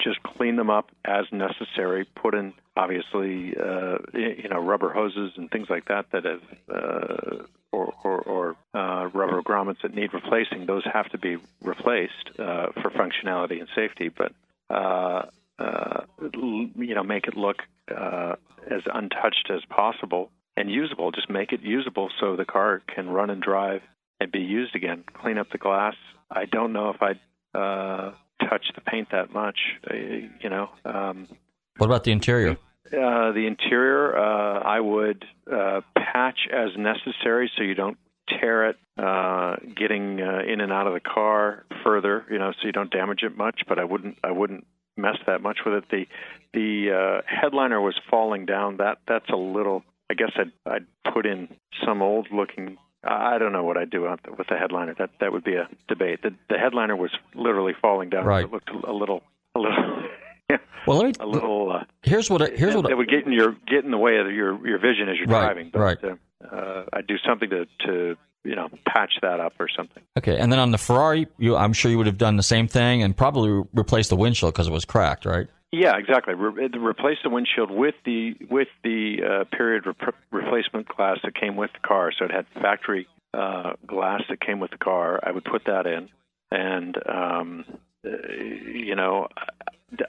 [0.00, 2.06] just clean them up as necessary.
[2.14, 7.44] Put in obviously uh, you know rubber hoses and things like that that have uh,
[7.70, 10.66] or, or, or uh, rubber grommets that need replacing.
[10.66, 14.08] Those have to be replaced uh, for functionality and safety.
[14.08, 14.32] But
[14.70, 15.26] uh,
[15.58, 16.00] uh,
[16.32, 17.58] you know make it look
[17.94, 18.36] uh,
[18.70, 21.10] as untouched as possible and usable.
[21.12, 23.82] Just make it usable so the car can run and drive
[24.20, 25.04] and be used again.
[25.14, 25.94] Clean up the glass.
[26.30, 27.20] I don't know if I'd
[27.54, 28.12] uh,
[28.48, 29.58] touch the paint that much.
[29.88, 31.28] Uh, you know, um,
[31.76, 32.56] What about the interior?
[32.86, 37.96] Uh, the interior, uh, I would uh, patch as necessary so you don't
[38.28, 42.66] tear it uh, getting uh, in and out of the car further, you know, so
[42.66, 43.62] you don't damage it much.
[43.66, 45.84] But I wouldn't, I wouldn't mess that much with it.
[45.90, 46.06] The
[46.52, 48.76] the uh, headliner was falling down.
[48.76, 49.82] That that's a little.
[50.12, 51.48] I guess I'd I'd put in
[51.86, 52.76] some old looking.
[53.02, 54.94] I don't know what I'd do with the headliner.
[54.98, 56.20] That that would be a debate.
[56.22, 58.26] The the headliner was literally falling down.
[58.26, 58.44] Right.
[58.44, 59.22] It looked a little
[59.54, 60.02] a little.
[60.86, 61.12] Well, let me.
[61.20, 61.72] a little.
[61.72, 62.42] Uh, Here's what.
[62.42, 62.86] I, here's what.
[62.86, 65.16] I- that would get in your get in the way of your your vision as
[65.16, 65.70] you're Right, driving.
[65.72, 65.98] But, right.
[66.04, 66.16] Uh,
[66.54, 70.02] uh, I'd do something to to you know patch that up or something.
[70.18, 72.66] Okay, and then on the Ferrari, you, I'm sure you would have done the same
[72.66, 75.46] thing and probably replaced the windshield because it was cracked, right?
[75.72, 76.34] Yeah, exactly.
[76.34, 81.56] Re- replace the windshield with the with the uh, period rep- replacement glass that came
[81.56, 82.12] with the car.
[82.16, 85.18] So it had factory uh, glass that came with the car.
[85.22, 86.10] I would put that in,
[86.50, 87.64] and um,
[88.04, 89.28] uh, you know,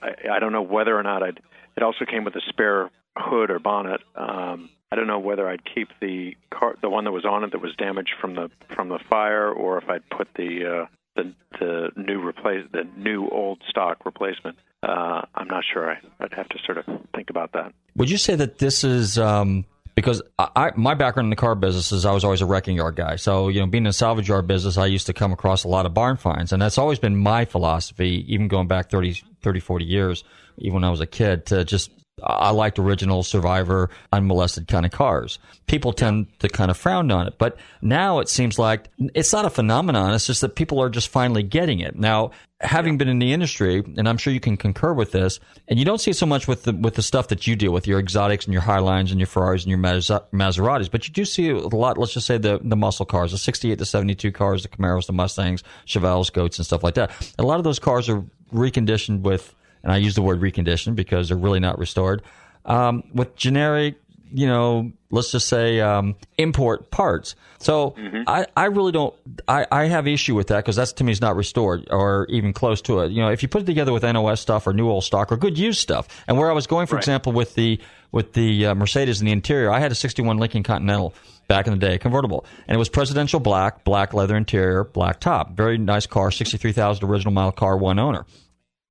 [0.02, 1.40] I, I don't know whether or not I'd.
[1.78, 4.02] It also came with a spare hood or bonnet.
[4.16, 7.52] Um, I don't know whether I'd keep the car, the one that was on it
[7.54, 11.34] that was damaged from the from the fire, or if I'd put the uh, the
[11.58, 14.58] the new replace the new old stock replacement.
[14.84, 15.92] Uh, I'm not sure.
[15.92, 17.74] I, I'd have to sort of think about that.
[17.96, 19.66] Would you say that this is um,
[19.96, 22.96] because I, my background in the car business is I was always a wrecking yard
[22.96, 23.16] guy.
[23.16, 25.70] So you know, being in the salvage yard business, I used to come across a
[25.70, 29.60] lot of barn finds, and that's always been my philosophy, even going back 30, 30
[29.62, 30.24] 40 years,
[30.58, 34.92] even when I was a kid, to just I liked original survivor, unmolested kind of
[34.92, 35.40] cars.
[35.66, 39.46] People tend to kind of frown on it, but now it seems like it's not
[39.46, 40.14] a phenomenon.
[40.14, 41.98] It's just that people are just finally getting it.
[41.98, 42.30] Now,
[42.62, 45.86] having been in the industry, and I'm sure you can concur with this, and you
[45.86, 48.46] don't see so much with the with the stuff that you deal with, your exotics
[48.46, 51.58] and your Highlines and your Ferraris and your Maser- Maseratis, but you do see a
[51.58, 51.98] lot.
[51.98, 55.14] Let's just say the the muscle cars, the 68 to 72 cars, the Camaros, the
[55.14, 57.12] Mustangs, Chevelles, Goats, and stuff like that.
[57.40, 58.24] A lot of those cars are
[58.54, 62.22] reconditioned with and I use the word reconditioned because they're really not restored,
[62.66, 63.96] um, with generic,
[64.32, 67.36] you know, let's just say um, import parts.
[67.60, 67.96] So
[68.28, 69.14] I, I really don't,
[69.48, 72.52] I, I have issue with that because that's to me is not restored or even
[72.52, 73.12] close to it.
[73.12, 75.38] You know, if you put it together with NOS stuff or new old stock or
[75.38, 77.80] good used stuff, and where I was going, for example, with the
[78.12, 81.14] with the uh, Mercedes in the interior, I had a '61 Lincoln Continental
[81.48, 85.56] back in the day, convertible, and it was presidential black, black leather interior, black top,
[85.56, 88.26] very nice car, sixty-three thousand original mile car, one owner.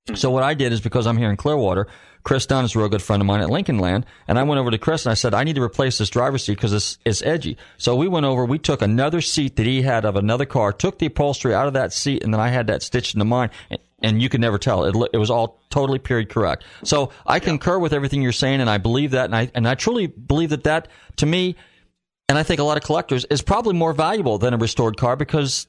[0.06, 0.34] So mm-hmm.
[0.34, 1.86] what I did is because I'm here in Clearwater,
[2.24, 4.58] Chris Dunn is a real good friend of mine at Lincoln Land, and I went
[4.58, 6.98] over to Chris and I said, I need to replace this driver's seat because it's,
[7.04, 7.56] it's edgy.
[7.78, 10.98] So we went over, we took another seat that he had of another car, took
[10.98, 13.80] the upholstery out of that seat, and then I had that stitched into mine, and,
[14.02, 14.84] and you could never tell.
[14.84, 16.64] It, it was all totally period correct.
[16.82, 19.76] So I concur with everything you're saying, and I believe that, and I, and I
[19.76, 21.54] truly believe that that, to me,
[22.28, 25.16] and I think a lot of collectors, is probably more valuable than a restored car
[25.16, 25.66] because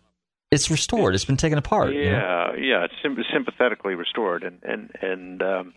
[0.53, 1.15] it's restored.
[1.15, 1.93] It's been taken apart.
[1.93, 2.11] you know?
[2.11, 5.73] Yeah, yeah, it's sym- sympathetically restored, and and and um,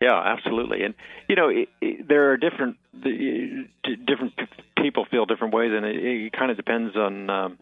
[0.00, 0.82] yeah, absolutely.
[0.82, 0.94] And
[1.28, 3.66] you know, it, it, there are different the,
[4.06, 4.34] different
[4.78, 7.58] people feel different ways, and it, it kind of depends on um,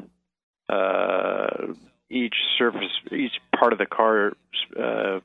[0.68, 1.74] uh,
[2.10, 4.32] each surface, each part of the car,
[4.78, 5.20] uh,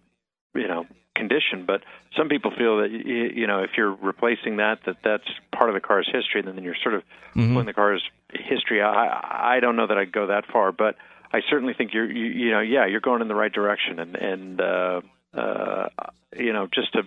[0.56, 1.66] you know, condition.
[1.66, 1.82] But
[2.16, 5.82] some people feel that you know, if you're replacing that, that that's part of the
[5.82, 8.82] car's history, and then you're sort of pulling the car's history.
[8.82, 10.96] I I don't know that I'd go that far, but
[11.32, 14.16] I certainly think you're you, you know yeah you're going in the right direction and
[14.16, 15.02] and uh,
[15.34, 15.88] uh,
[16.36, 17.04] you know just to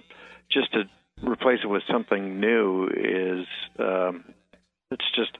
[0.50, 0.84] just to
[1.22, 3.46] replace it with something new is
[3.78, 4.24] um,
[4.90, 5.36] it's just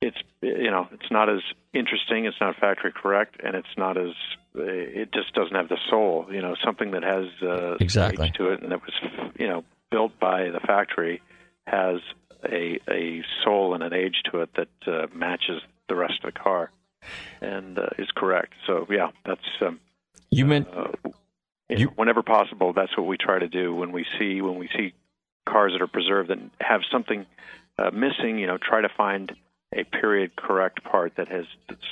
[0.00, 1.40] it's you know it's not as
[1.72, 4.12] interesting it's not factory correct and it's not as
[4.54, 8.26] it just doesn't have the soul you know something that has uh, Exactly.
[8.26, 11.20] age to it and that was you know built by the factory
[11.66, 12.00] has
[12.44, 16.38] a a soul and an age to it that uh, matches the rest of the
[16.38, 16.70] car
[17.40, 18.52] and uh, is correct.
[18.66, 19.80] So yeah, that's um,
[20.30, 20.88] You meant uh,
[21.68, 22.72] you You- know, whenever possible.
[22.72, 24.92] That's what we try to do when we see when we see
[25.48, 27.26] cars that are preserved and have something
[27.78, 28.38] uh, missing.
[28.38, 29.32] You know, try to find
[29.72, 31.44] a period correct part that has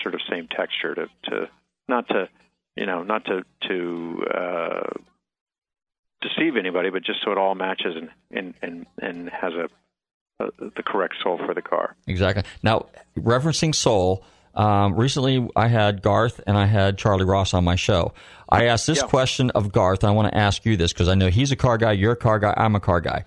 [0.02, 1.48] sort of same texture to, to
[1.88, 2.28] not to
[2.76, 4.90] you know not to to uh,
[6.20, 10.50] deceive anybody, but just so it all matches and and and, and has a, a
[10.76, 11.94] the correct soul for the car.
[12.06, 12.42] Exactly.
[12.62, 17.76] Now, referencing soul, um, recently I had Garth and I had Charlie Ross on my
[17.76, 18.12] show.
[18.48, 19.06] I asked this Yeah.
[19.08, 20.02] question of Garth.
[20.02, 22.12] And I want to ask you this because I know he's a car guy, you're
[22.12, 23.24] a car guy, I'm a car guy,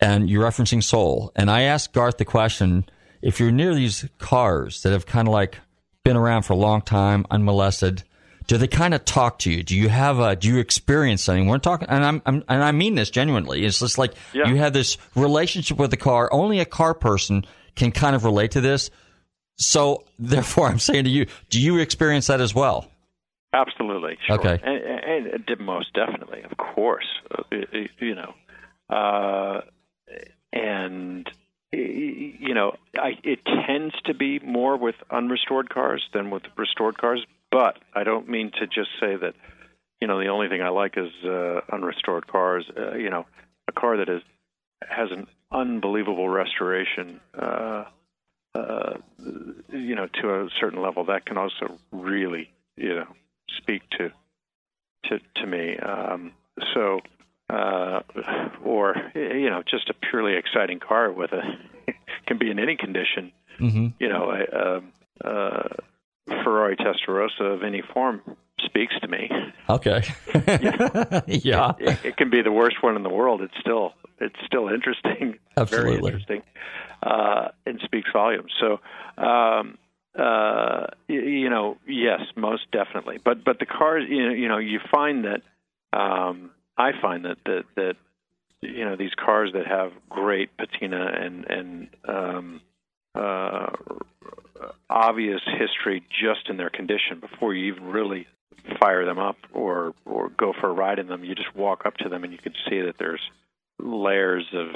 [0.00, 1.32] and you're referencing soul.
[1.36, 2.84] And I asked Garth the question:
[3.22, 5.58] If you're near these cars that have kind of like
[6.04, 8.02] been around for a long time, unmolested.
[8.48, 9.62] Do they kind of talk to you?
[9.62, 10.34] Do you have a?
[10.34, 11.46] Do you experience something?
[11.46, 13.64] We're talking, and I'm, I'm and I mean this genuinely.
[13.64, 14.48] It's just like Yeah.
[14.48, 16.28] you have this relationship with the car.
[16.32, 17.44] Only a car person
[17.76, 18.90] can kind of relate to this.
[19.56, 22.88] So, therefore, I'm saying to you, do you experience that as well?
[23.54, 24.16] Absolutely.
[24.26, 24.38] Sure.
[24.38, 24.58] Okay.
[24.62, 27.06] And, and, and most definitely, of course.
[27.30, 27.42] Uh,
[28.00, 28.34] you know,
[28.88, 29.60] uh,
[30.52, 31.28] and
[31.72, 37.24] you know, I, it tends to be more with unrestored cars than with restored cars.
[37.50, 39.34] But I don't mean to just say that.
[40.00, 42.68] You know, the only thing I like is uh, unrestored cars.
[42.76, 43.24] Uh, you know,
[43.68, 44.22] a car that is
[44.88, 47.20] has an unbelievable restoration.
[47.38, 47.84] Uh,
[48.54, 48.94] uh,
[49.70, 53.06] you know, to a certain level, that can also really, you know,
[53.58, 54.10] speak to
[55.04, 55.76] to to me.
[55.78, 56.32] Um,
[56.74, 57.00] so,
[57.50, 58.00] uh,
[58.64, 61.42] or you know, just a purely exciting car with a
[62.26, 63.32] can be in any condition.
[63.58, 64.92] hmm You know, a, um
[65.24, 65.68] uh,
[66.44, 68.22] Ferrari Testarossa of any form
[68.64, 69.30] speaks to me.
[69.68, 70.02] Okay.
[71.26, 71.72] yeah.
[71.78, 73.42] It, it can be the worst one in the world.
[73.42, 75.38] It's still it's still interesting.
[75.56, 75.90] Absolutely.
[75.92, 76.42] Very interesting.
[77.02, 78.52] Uh, and speaks volumes.
[78.60, 78.78] So,
[79.20, 79.76] um,
[80.16, 83.18] uh, you know, yes, most definitely.
[83.24, 85.42] But but the cars, you know, you know, you find that
[85.92, 87.96] um, I find that that that
[88.60, 92.60] you know these cars that have great patina and and um,
[93.14, 93.70] uh,
[94.88, 98.26] obvious history just in their condition before you even really
[98.80, 101.24] fire them up or or go for a ride in them.
[101.24, 103.20] You just walk up to them and you can see that there's
[103.78, 104.68] layers of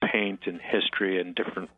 [0.00, 1.70] paint and history and different.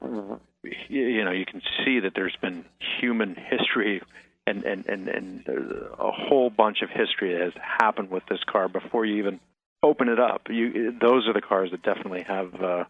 [0.88, 2.64] You know, you can see that there's been
[3.00, 4.02] human history
[4.46, 8.68] and and and and a whole bunch of history that has happened with this car
[8.68, 9.40] before you even
[9.82, 10.42] open it up.
[10.48, 12.85] You those are the cars that definitely have uh,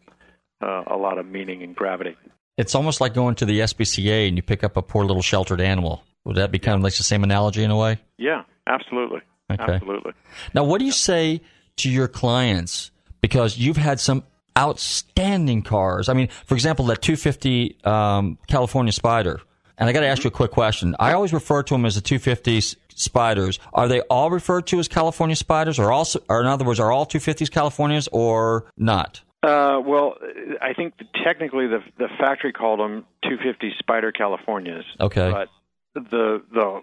[0.62, 2.16] uh, a lot of meaning and gravity.
[2.58, 5.60] It's almost like going to the SPCA and you pick up a poor little sheltered
[5.60, 6.02] animal.
[6.24, 7.98] Would that be kind of like the same analogy in a way?
[8.18, 9.72] Yeah, absolutely, Okay.
[9.72, 10.12] absolutely.
[10.54, 11.40] Now, what do you say
[11.76, 12.90] to your clients?
[13.22, 14.24] Because you've had some
[14.58, 16.08] outstanding cars.
[16.08, 19.40] I mean, for example, that 250 um, California Spider.
[19.78, 20.94] And I got to ask you a quick question.
[21.00, 23.58] I always refer to them as the 250 s- Spiders.
[23.72, 26.92] Are they all referred to as California Spiders, or also, or in other words, are
[26.92, 29.22] all 250s Californias or not?
[29.42, 30.14] Uh, well,
[30.60, 34.84] I think technically the the factory called them 250 Spider Californias.
[35.00, 35.30] Okay.
[35.32, 35.48] But
[35.94, 36.82] the the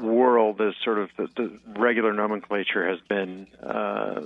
[0.00, 4.22] world is sort of the, the regular nomenclature has been uh,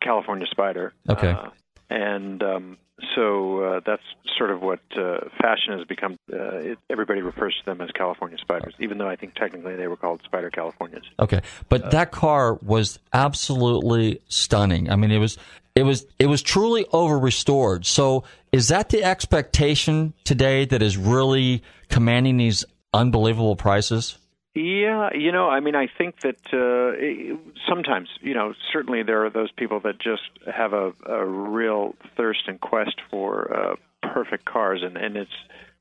[0.00, 0.92] California Spider.
[1.08, 1.30] Okay.
[1.30, 1.50] Uh,
[1.90, 2.78] and um,
[3.14, 4.02] so uh, that's
[4.38, 6.16] sort of what uh, fashion has become.
[6.32, 9.86] Uh, it, everybody refers to them as California Spiders, even though I think technically they
[9.86, 11.04] were called Spider Californias.
[11.18, 14.90] Okay, but that car was absolutely stunning.
[14.90, 15.36] I mean, it was
[15.74, 17.86] it was it was truly over restored.
[17.86, 24.16] So, is that the expectation today that is really commanding these unbelievable prices?
[24.54, 27.36] Yeah, you know, I mean, I think that uh,
[27.68, 32.40] sometimes, you know, certainly there are those people that just have a, a real thirst
[32.48, 35.30] and quest for uh, perfect cars, and and it's,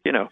[0.06, 0.30] you know,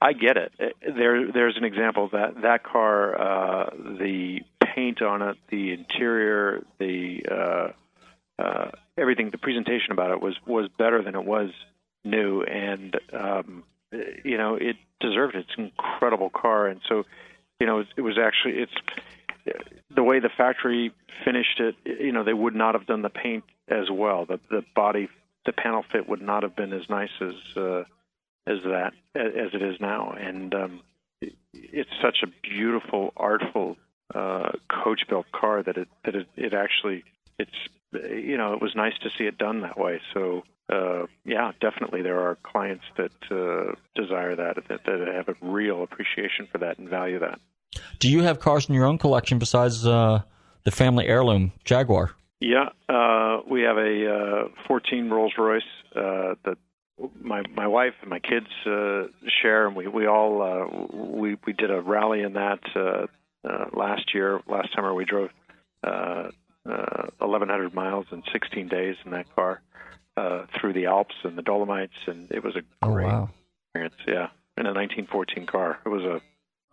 [0.00, 0.52] I get it.
[0.80, 4.40] There, there's an example that that car, uh, the
[4.74, 10.70] paint on it, the interior, the uh, uh, everything, the presentation about it was was
[10.78, 11.50] better than it was
[12.02, 13.64] new, and um,
[14.24, 15.40] you know, it deserved it.
[15.48, 17.04] It's an incredible car, and so
[17.60, 18.72] you know, it, was actually it's
[19.94, 20.92] the way the factory
[21.24, 21.76] finished it.
[21.84, 24.26] You know, they would not have done the paint as well.
[24.26, 25.08] The the body,
[25.46, 27.84] the panel fit would not have been as nice as uh,
[28.46, 30.12] as that as it is now.
[30.12, 30.80] And um,
[31.20, 33.76] it, it's such a beautiful, artful
[34.14, 37.04] uh, coach built car that it that it, it actually
[37.38, 37.50] it's
[37.92, 40.00] you know it was nice to see it done that way.
[40.12, 45.34] So uh, yeah, definitely there are clients that uh, desire that, that that have a
[45.42, 47.38] real appreciation for that and value that.
[47.98, 50.22] Do you have cars in your own collection besides uh,
[50.64, 52.12] the family heirloom Jaguar?
[52.40, 55.62] Yeah, uh, we have a uh, 14 Rolls Royce
[55.94, 56.58] uh, that
[57.20, 59.04] my my wife and my kids uh,
[59.42, 63.06] share, and we we all uh, we we did a rally in that uh,
[63.48, 64.40] uh, last year.
[64.48, 65.30] Last summer, we drove
[65.82, 66.30] uh,
[66.66, 69.60] uh, 1,100 miles in 16 days in that car
[70.16, 73.30] uh, through the Alps and the Dolomites, and it was a Oh great wow!
[73.68, 73.94] experience.
[74.06, 76.20] Yeah, in a 1914 car, it was a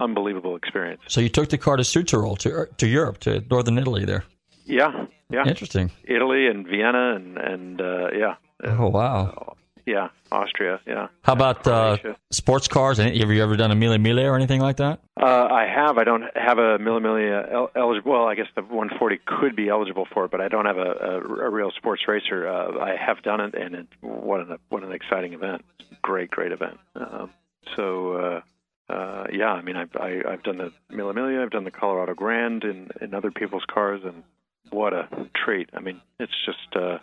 [0.03, 1.01] unbelievable experience.
[1.07, 4.05] So you took the car to Südtirol, to to Europe, to northern Italy.
[4.05, 4.23] There,
[4.65, 5.91] Yeah, yeah, interesting.
[6.03, 8.35] Italy and Vienna and and uh, yeah.
[8.63, 9.55] Oh wow!
[9.85, 10.79] Yeah, Austria.
[10.85, 11.07] Yeah.
[11.23, 11.97] How about uh,
[12.31, 12.97] sports cars?
[12.99, 14.99] Have you ever done a Mille Miglia or anything like that?
[15.21, 15.99] Uh, I have.
[15.99, 18.11] I don't have a Mille Miglia el- eligible.
[18.11, 20.81] Well, I guess the 140 could be eligible for it, but I don't have a,
[20.81, 22.47] a, a real sports racer.
[22.47, 25.63] Uh, I have done it, and it, what an what an exciting event!
[26.01, 26.79] Great, great event.
[26.95, 27.31] Um,
[27.75, 28.13] so.
[28.13, 28.41] Uh,
[28.89, 32.13] uh, yeah, I mean, I've I, I've done the Mille Miglia, I've done the Colorado
[32.13, 34.23] Grand in, in other people's cars, and
[34.69, 35.69] what a treat!
[35.73, 36.99] I mean, it's just a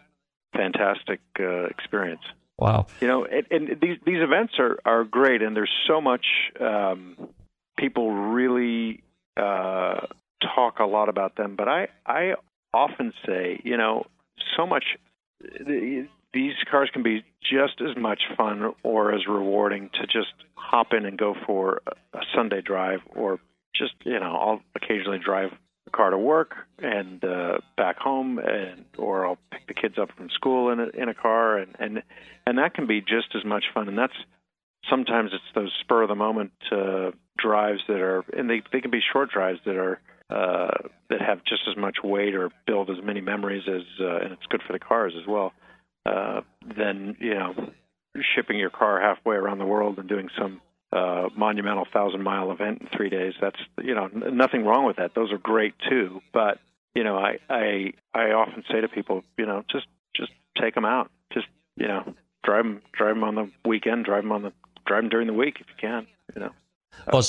[0.52, 2.20] fantastic uh, experience.
[2.58, 2.88] Wow.
[3.00, 6.26] You know, and, and these these events are are great, and there's so much
[6.60, 7.16] um,
[7.78, 9.02] people really
[9.36, 10.00] uh,
[10.54, 11.56] talk a lot about them.
[11.56, 12.34] But I I
[12.74, 14.04] often say, you know,
[14.56, 14.84] so much.
[16.34, 21.06] these cars can be just as much fun or as rewarding to just hop in
[21.06, 21.80] and go for
[22.12, 23.38] a Sunday drive, or
[23.74, 25.52] just you know, I'll occasionally drive
[25.84, 30.10] the car to work and uh, back home, and or I'll pick the kids up
[30.16, 32.02] from school in a, in a car, and and
[32.46, 33.88] and that can be just as much fun.
[33.88, 34.18] And that's
[34.88, 38.90] sometimes it's those spur of the moment uh, drives that are, and they they can
[38.90, 40.00] be short drives that are
[40.30, 44.32] uh, that have just as much weight or build as many memories as, uh, and
[44.32, 45.52] it's good for the cars as well.
[46.04, 46.40] Uh,
[46.76, 47.54] than you know,
[48.34, 50.60] shipping your car halfway around the world and doing some
[50.92, 53.34] uh, monumental thousand mile event in three days.
[53.40, 55.14] That's you know n- nothing wrong with that.
[55.14, 56.20] Those are great too.
[56.32, 56.58] But
[56.94, 60.84] you know, I I I often say to people, you know, just just take them
[60.84, 61.10] out.
[61.32, 64.04] Just you know, drive them drive them on the weekend.
[64.04, 64.52] Drive them on the
[64.88, 66.06] drive them during the week if you can.
[66.34, 66.50] You know.
[67.12, 67.22] Well,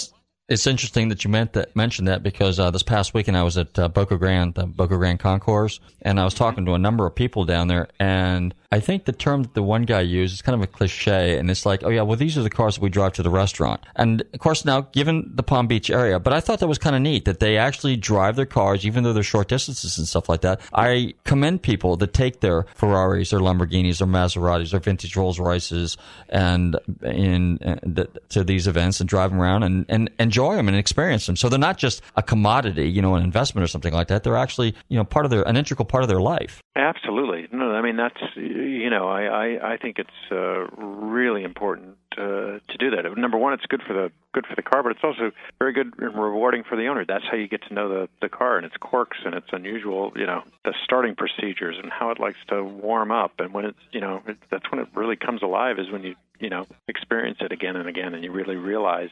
[0.49, 3.57] it's, interesting that you meant that mentioned that because uh, this past weekend I was
[3.57, 7.05] at uh, Boca Grande, the Boca Grande Concours, and I was talking to a number
[7.05, 10.41] of people down there, and I think the term that the one guy used is
[10.41, 12.81] kind of a cliche, and it's like, oh yeah, well these are the cars that
[12.81, 16.33] we drive to the restaurant, and of course now given the Palm Beach area, but
[16.33, 19.13] I thought that was kind of neat that they actually drive their cars even though
[19.13, 20.61] they're short distances and stuff like that.
[20.73, 25.97] I commend people that take their Ferraris, their Lamborghinis, their Maseratis, their vintage Rolls Royces,
[26.29, 30.77] and in uh, to these events and drive them around and, and enjoy them and
[30.77, 31.35] experience them.
[31.35, 34.23] So they're not just a commodity, you know, an investment or something like that.
[34.23, 36.61] They're actually, you know, part of their an integral part of their life.
[36.75, 37.47] Absolutely.
[37.51, 42.59] No, I mean that's you know I I, I think it's uh, really important uh,
[42.67, 43.05] to do that.
[43.17, 45.93] Number one, it's good for the good for the car, but it's also very good
[45.97, 47.05] and rewarding for the owner.
[47.05, 50.11] That's how you get to know the the car and its quirks and its unusual,
[50.15, 53.33] you know, the starting procedures and how it likes to warm up.
[53.39, 56.15] And when it's you know it, that's when it really comes alive is when you
[56.39, 59.09] you know experience it again and again and you really realize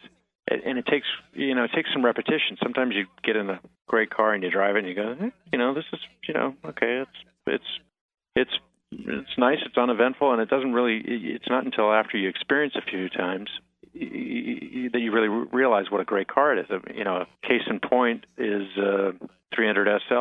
[0.49, 2.57] and it takes you know it takes some repetition.
[2.61, 5.29] Sometimes you get in a great car and you drive it and you go, eh,
[5.51, 7.79] you know, this is you know okay, it's it's
[8.35, 8.59] it's
[8.91, 11.01] it's nice, it's uneventful, and it doesn't really.
[11.05, 13.49] It's not until after you experience a few times
[13.93, 16.81] that you really realize what a great car it is.
[16.95, 19.11] You know, a case in point is uh,
[19.55, 20.13] 300 SL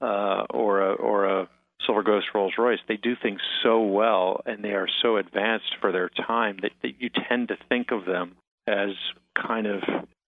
[0.00, 1.48] uh, or a or a
[1.86, 2.78] Silver Ghost Rolls Royce.
[2.86, 7.00] They do things so well, and they are so advanced for their time that, that
[7.00, 8.36] you tend to think of them
[8.66, 8.90] as
[9.34, 9.82] kind of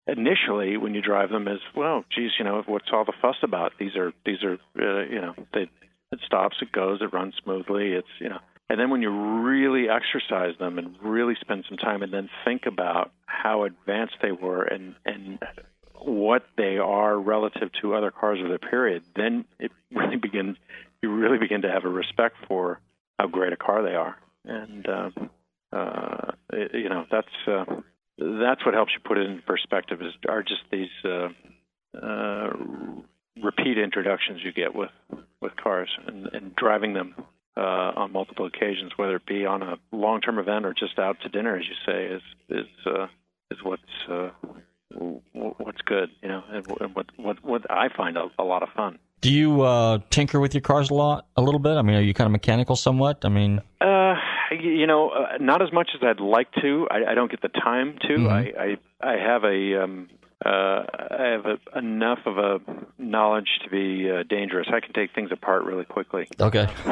[0.07, 2.05] initially when you drive them as well.
[2.14, 3.72] Geez, you know what's all the fuss about?
[3.78, 5.68] These are these are uh, you know they
[6.12, 7.93] it stops, it goes, it runs smoothly.
[7.93, 12.03] It's you know, and then when you really exercise them and really spend some time
[12.03, 15.39] and then think about how advanced they were and and
[16.01, 20.57] what they are relative to other cars of their period, then it really begins.
[21.03, 22.80] You really begin to have a respect for
[23.18, 25.30] how great a car they are, and um,
[25.72, 27.64] uh, it, you know that's uh,
[28.19, 30.01] that's what helps you put it in perspective.
[30.03, 31.29] Is are just these uh,
[32.01, 32.51] uh,
[33.43, 34.91] repeat introductions you get with
[35.41, 37.15] with cars and, and driving them
[37.57, 37.61] uh,
[37.97, 41.29] on multiple occasions, whether it be on a long term event or just out to
[41.29, 43.07] dinner, as you say, is is uh,
[43.51, 44.31] is what's uh,
[45.33, 48.99] what's good, you know, and what what what I find a, a lot of fun.
[49.21, 51.77] Do you uh, tinker with your cars a lot, a little bit?
[51.77, 53.25] I mean, are you kind of mechanical somewhat?
[53.25, 53.85] I mean, uh,
[54.65, 56.87] you know, uh, not as much as I'd like to.
[56.91, 58.09] I, I don't get the time to.
[58.09, 58.31] Mhm.
[58.31, 60.09] I, I I have a um,
[60.45, 62.61] uh, I have a, enough of a
[62.99, 64.69] knowledge to be uh, dangerous.
[64.73, 66.29] I can take things apart really quickly.
[66.41, 66.67] okay.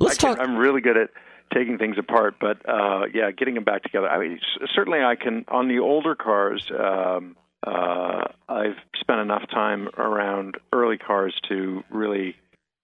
[0.00, 0.40] Let's can, talk.
[0.40, 1.10] I'm really good at
[1.52, 4.08] taking things apart, but uh, yeah, getting them back together.
[4.08, 4.40] I mean,
[4.74, 6.70] certainly I can on the older cars.
[6.70, 7.36] Um,
[7.66, 12.36] uh, I've spent enough time around early cars to really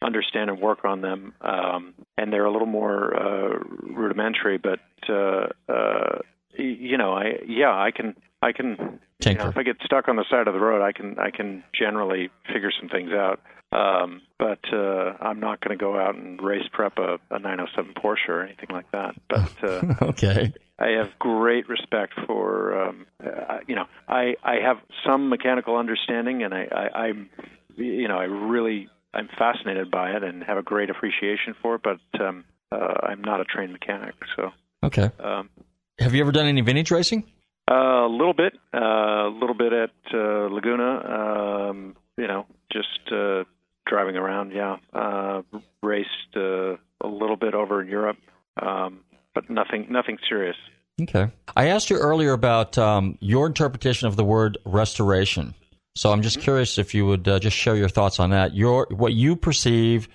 [0.05, 4.59] understand and work on them, um, and they're a little more uh, rudimentary.
[4.59, 6.19] But uh, uh,
[6.57, 9.01] you know, I yeah, I can I can.
[9.25, 11.31] You know, if I get stuck on the side of the road, I can I
[11.31, 13.41] can generally figure some things out.
[13.75, 17.95] Um, but uh, I'm not going to go out and race prep a, a 907
[17.95, 19.15] Porsche or anything like that.
[19.29, 20.53] But uh, okay.
[20.79, 26.43] I have great respect for, um, uh, you know, I, I have some mechanical understanding,
[26.43, 27.31] and I, I, I'm,
[27.77, 31.83] you know, I really I'm fascinated by it and have a great appreciation for it.
[31.83, 34.51] But um, uh, I'm not a trained mechanic, so
[34.83, 35.11] Okay.
[35.21, 35.49] um,
[35.99, 37.25] Have you ever done any vintage racing?
[37.67, 38.79] a little bit, uh,
[39.29, 41.71] a little bit at uh, Laguna.
[41.71, 43.45] Um, you know, just uh,
[43.87, 44.53] driving around.
[44.53, 45.43] Yeah, uh,
[45.83, 48.19] raced uh, a little bit over in Europe,
[48.61, 49.01] um,
[49.35, 50.57] but nothing, nothing serious.
[51.01, 51.29] Okay.
[51.57, 55.55] I asked you earlier about um, your interpretation of the word restoration.
[55.97, 58.55] So I'm just curious if you would uh, just share your thoughts on that.
[58.55, 60.09] Your what you perceive,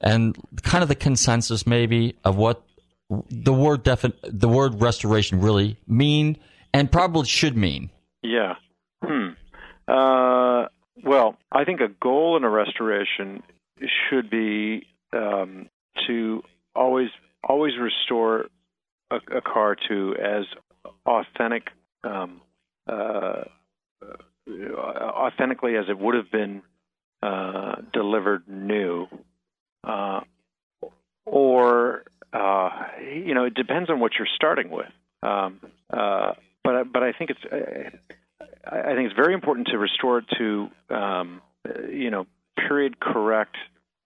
[0.00, 2.62] and kind of the consensus maybe of what
[3.30, 6.38] the word defi- the word restoration really mean
[6.72, 7.90] and probably should mean.
[8.22, 8.54] Yeah.
[9.04, 9.30] Hmm.
[9.86, 10.66] Uh,
[11.04, 13.42] well, I think a goal in a restoration
[13.78, 15.68] should be um,
[16.06, 16.42] to
[16.74, 17.08] always
[17.46, 18.46] always restore
[19.10, 20.44] a, a car to as
[21.06, 21.68] authentic
[22.02, 22.40] um,
[22.86, 23.44] uh,
[24.48, 26.62] authentically as it would have been
[27.22, 29.06] uh, delivered new,
[29.84, 30.20] uh,
[31.24, 32.70] or uh,
[33.02, 34.86] you know, it depends on what you're starting with.
[35.22, 35.60] Um,
[35.92, 36.32] uh,
[36.62, 37.40] but but I think it's
[38.64, 42.26] I, think it's very important to restore it to um, uh, you know
[42.56, 43.56] period correct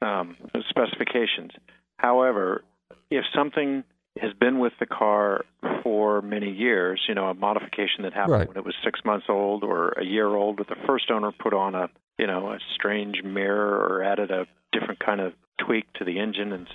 [0.01, 0.36] um,
[0.68, 1.53] specifications.
[1.97, 2.62] However,
[3.11, 3.84] if something
[4.21, 5.45] has been with the car
[5.83, 8.49] for many years, you know, a modification that happened Right.
[8.49, 11.55] when it was six months old or a year old, but the first owner put
[11.55, 11.89] on a,
[12.19, 16.53] you know, a strange mirror or added a different kind of tweak to the engine
[16.53, 16.67] and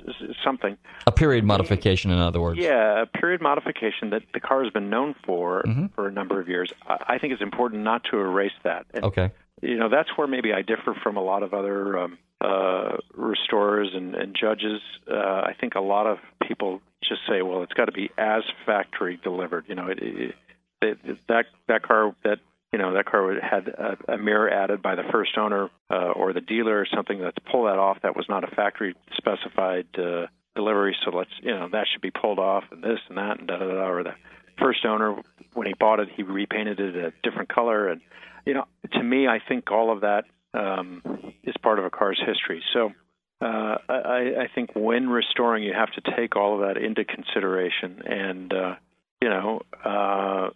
[0.44, 0.78] something.
[1.06, 2.58] A period modification, in other words.
[2.60, 5.94] Yeah, a period modification that the car has been known for Mhm.
[5.94, 6.72] for a number of years.
[6.88, 8.86] I, I think it's important not to erase that.
[8.94, 9.32] And, Okay.
[9.62, 13.90] you know that's where maybe I differ from a lot of other um, uh, restorers
[13.94, 14.80] and, and judges.
[15.12, 18.44] Uh, I think a lot of people just say, "Well, it's got to be as
[18.66, 20.36] factory delivered." You know, it, it,
[20.82, 22.40] it, that that car that
[22.72, 26.34] you know that car had a, a mirror added by the first owner uh, or
[26.34, 27.20] the dealer or something.
[27.20, 27.98] Let's pull that off.
[28.04, 32.12] That was not a factory specified uh, delivery, so let's you know that should be
[32.12, 33.88] pulled off and this and that and da da da.
[33.88, 34.16] Or the
[34.60, 35.22] first owner
[35.54, 38.02] when he bought it, he repainted it a different color and
[38.48, 40.24] you know, to me, I think all of that
[40.54, 41.02] um,
[41.44, 42.64] is part of a car's history.
[42.74, 42.94] So
[43.40, 48.02] uh, I, I think when restoring, you have to take all of that into consideration.
[48.06, 48.76] And uh,
[49.22, 50.50] you know, uh,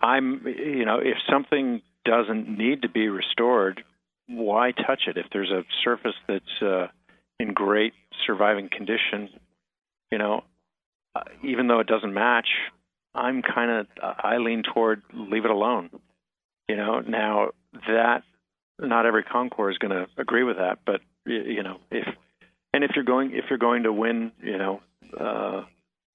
[0.00, 3.82] I'm, you know, if something doesn't need to be restored,
[4.28, 5.16] why touch it?
[5.16, 6.88] If there's a surface that's uh,
[7.38, 7.94] in great
[8.26, 9.28] surviving condition,
[10.10, 10.44] you know,
[11.14, 12.48] uh, even though it doesn't match,
[13.14, 15.90] I'm kind of I lean toward leave it alone.
[16.68, 17.50] You know, now
[17.86, 18.22] that
[18.78, 22.06] not every Concours is going to agree with that, but you know, if
[22.72, 24.80] and if you're going if you're going to win, you know,
[25.18, 25.64] uh,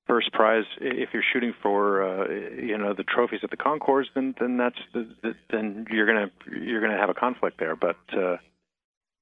[0.08, 4.36] first prize, if you're shooting for uh, you know the trophies at the Concours, then
[4.40, 7.76] then that's the, the, then you're gonna you're gonna have a conflict there.
[7.76, 8.38] But uh,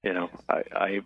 [0.04, 1.00] you know, I, I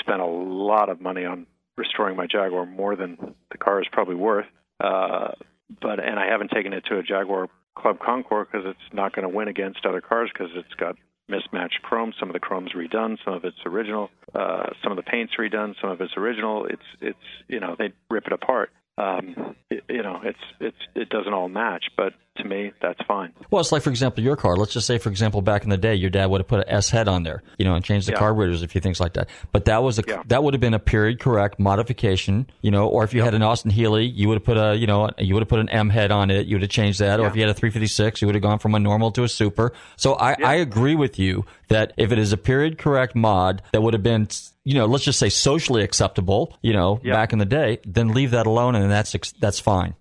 [0.00, 1.46] spent a lot of money on
[1.76, 4.46] restoring my Jaguar, more than the car is probably worth.
[4.80, 5.32] Uh,
[5.80, 9.28] but and I haven't taken it to a Jaguar Club Concours because it's not going
[9.28, 10.96] to win against other cars because it's got
[11.28, 12.12] mismatched chrome.
[12.18, 14.10] Some of the chrome's redone, some of it's original.
[14.34, 16.66] Uh, some of the paint's redone, some of it's original.
[16.66, 17.18] It's it's
[17.48, 18.70] you know they rip it apart.
[18.98, 23.32] Um, it, you know it's it's it doesn't all match, but to me that's fine.
[23.50, 24.56] Well, it's like, for example, your car.
[24.56, 26.68] Let's just say, for example, back in the day, your dad would have put an
[26.68, 28.18] S head on there, you know, and changed the Yeah.
[28.18, 29.28] carburetors, a few things like that.
[29.52, 30.22] But that was a Yeah.
[30.26, 32.86] that would have been a period correct modification, you know.
[32.88, 35.34] Or if you had an Austin Healey, you would have put a, you know, you
[35.34, 36.46] would have put an M head on it.
[36.46, 37.18] You would have changed that.
[37.20, 37.28] Or Yeah.
[37.28, 39.72] if you had a 356, you would have gone from a normal to a super.
[39.96, 43.82] So I, I agree with you that if it is a period correct mod that
[43.82, 44.28] would have been,
[44.64, 48.30] you know, let's just say socially acceptable, you know, back in the day, then leave
[48.32, 49.94] that alone, and that's that's fine.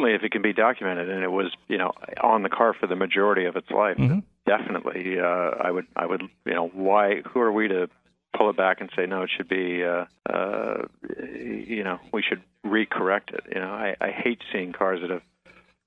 [0.00, 1.92] Certainly if it can be documented, and it was, you know,
[2.22, 3.98] on the car for the majority of its life,
[4.46, 7.20] definitely, uh, I would, I would, you know, why?
[7.20, 7.88] Who are we to
[8.34, 9.22] pull it back and say no?
[9.24, 10.84] It should be, uh, uh,
[11.34, 13.44] you know, we should recorrect it.
[13.54, 15.22] You know, I, I hate seeing cars that have,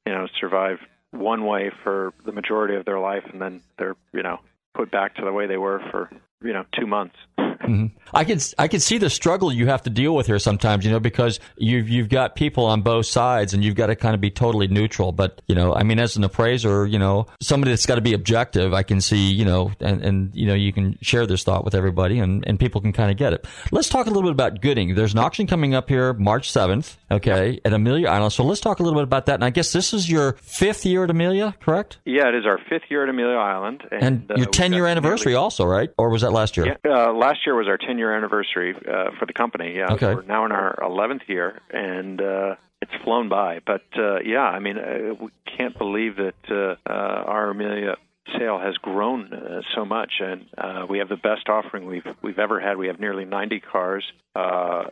[0.06, 4.22] you know, survived one way for the majority of their life, and then they're, you
[4.22, 4.40] know,
[4.76, 6.12] put back to the way they were for,
[6.44, 7.16] you know, two months.
[7.64, 7.98] Mm-hmm.
[8.14, 10.92] I can I can see the struggle you have to deal with here sometimes, you
[10.92, 14.22] know, because you've you've got people on both sides, and you've got to kind of
[14.22, 15.12] be totally neutral.
[15.12, 18.14] But you know, I mean, as an appraiser, you know, somebody that's got to be
[18.14, 21.66] objective, I can see, you know, and and you know, you can share this thought
[21.66, 23.46] with everybody, and and people can kind of get it.
[23.72, 24.96] Let's talk a little bit about Gooding.
[24.96, 28.34] There's an auction coming up here March seventh, okay, at Amelia Island.
[28.34, 29.36] So let's talk a little bit about that.
[29.36, 32.00] And I guess this is your fifth year at Amelia, correct?
[32.06, 34.74] Yeah, it is our fifth year at Amelia Island, and, And uh, your we've 10
[34.74, 35.90] year anniversary also, right?
[35.98, 36.66] Or was that last year?
[36.86, 39.76] Yeah, uh, last year was our 10 year anniversary uh, for the company.
[39.76, 40.14] Yeah, Okay.
[40.14, 43.60] we're now in our 11th year, and uh, it's flown by.
[43.66, 47.96] But uh, yeah, I mean, uh, we can't believe that uh, uh, our Amelia
[48.38, 52.40] sale has grown uh, so much, and uh, we have the best offering we've we've
[52.40, 52.78] ever had.
[52.78, 54.04] We have nearly 90 cars.
[54.36, 54.86] Uh,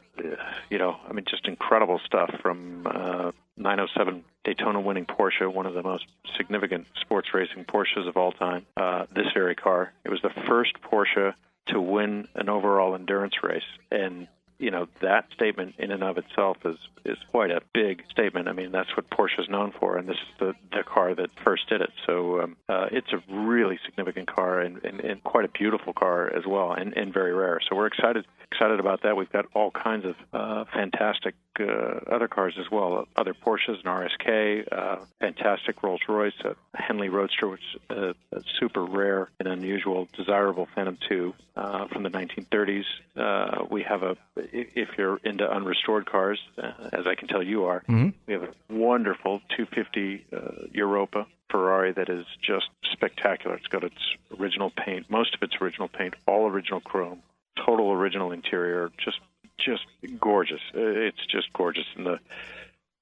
[0.70, 2.88] you know, I mean, just incredible stuff from.
[2.88, 6.06] Uh, 907 Daytona winning Porsche, one of the most
[6.36, 8.66] significant sports racing Porsches of all time.
[8.76, 9.94] Uh, this very car.
[10.04, 11.34] It was the first Porsche
[11.68, 13.64] to win an overall endurance race.
[13.92, 14.28] And
[14.62, 18.47] you know that statement in and of itself is is quite a big statement.
[18.47, 21.30] I mean that's what Porsche is known for, and this is the the car that
[21.43, 21.91] first did it.
[22.05, 26.34] So um, uh, it's a really significant car and, and, and quite a beautiful car
[26.34, 27.59] as well, and, and very rare.
[27.68, 29.16] So we're excited excited about that.
[29.16, 33.86] We've got all kinds of uh, fantastic uh, other cars as well, other Porsches, an
[33.86, 39.47] RSK, uh, fantastic Rolls Royce, a Henley Roadster, which is a, a super rare and
[39.47, 42.84] unusual, desirable Phantom II uh, from the 1930s.
[43.16, 44.18] Uh, we have a
[44.52, 48.14] if you're into unrestored cars, uh, as I can tell you are, Mhm.
[48.28, 53.56] we have a wonderful 250 uh, Europa Ferrari that is just spectacular.
[53.56, 57.22] It's got its original paint, most of its original paint, all original chrome,
[57.58, 59.20] total original interior, just
[59.58, 59.86] just
[60.20, 60.62] gorgeous.
[60.74, 62.20] Uh, It's just gorgeous, and the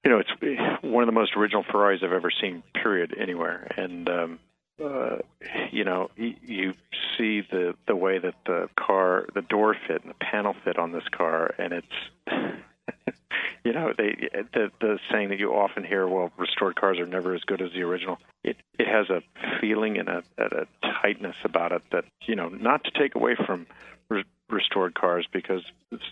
[0.03, 2.63] you know it's one of the most original Ferraris I've ever seen.
[2.73, 4.39] Period, anywhere, and um,
[5.71, 6.73] you know, you
[7.17, 10.91] see the the way that the car, the door fit and the panel fit on
[10.91, 12.27] this car, and it's,
[13.63, 17.35] you know, they the the saying that you often hear, well, restored cars are never
[17.35, 18.17] as good as the original.
[18.43, 19.21] It it has a
[19.59, 20.65] feeling and a, a
[21.01, 23.67] tightness about it that you know, not to take away from
[24.09, 25.63] re- restored cars because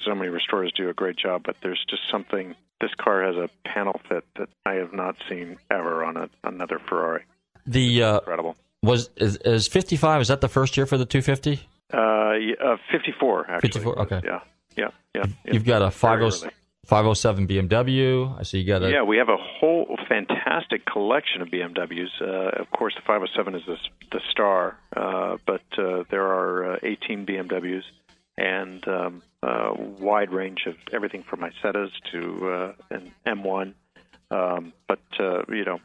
[0.05, 2.55] so many restorers do a great job, but there's just something.
[2.79, 6.77] This car has a panel fit that I have not seen ever on a, another
[6.77, 7.23] Ferrari.
[7.67, 8.55] The uh, Incredible.
[8.81, 11.59] was is, is 55 is that the first year for the 250?
[11.93, 13.69] Uh, uh 54 actually.
[13.69, 14.21] 54, okay.
[14.23, 14.39] Yeah,
[14.75, 15.25] yeah, yeah.
[15.45, 16.49] You've got a Very 50,
[16.87, 18.39] 507 BMW.
[18.39, 22.21] I see you got a Yeah, we have a whole fantastic collection of BMWs.
[22.21, 23.77] Uh, of course, the 507 is the,
[24.11, 27.83] the star, uh, but uh, there are uh, 18 BMWs
[28.37, 33.73] and um, a wide range of everything from Isettas to uh, an M1.
[34.31, 35.79] Um, but uh, you know,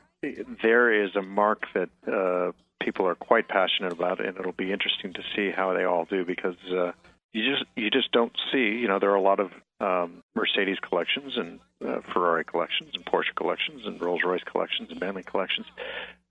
[0.62, 2.52] there is a marque that uh,
[2.82, 6.24] people are quite passionate about, and it'll be interesting to see how they all do
[6.24, 6.92] because uh,
[7.32, 8.78] you just you just don't see.
[8.80, 9.50] You know, there are a lot of
[9.80, 15.00] um, Mercedes collections and uh, Ferrari collections and Porsche collections and Rolls Royce collections and
[15.00, 15.66] Bentley collections,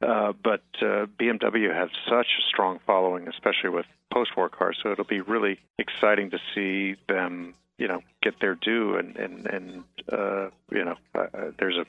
[0.01, 4.77] uh, but uh, BMW has such a strong following, especially with post-war cars.
[4.81, 8.95] So it'll be really exciting to see them, you know, get their due.
[8.95, 11.85] And and and uh, you know, uh, uh, there's a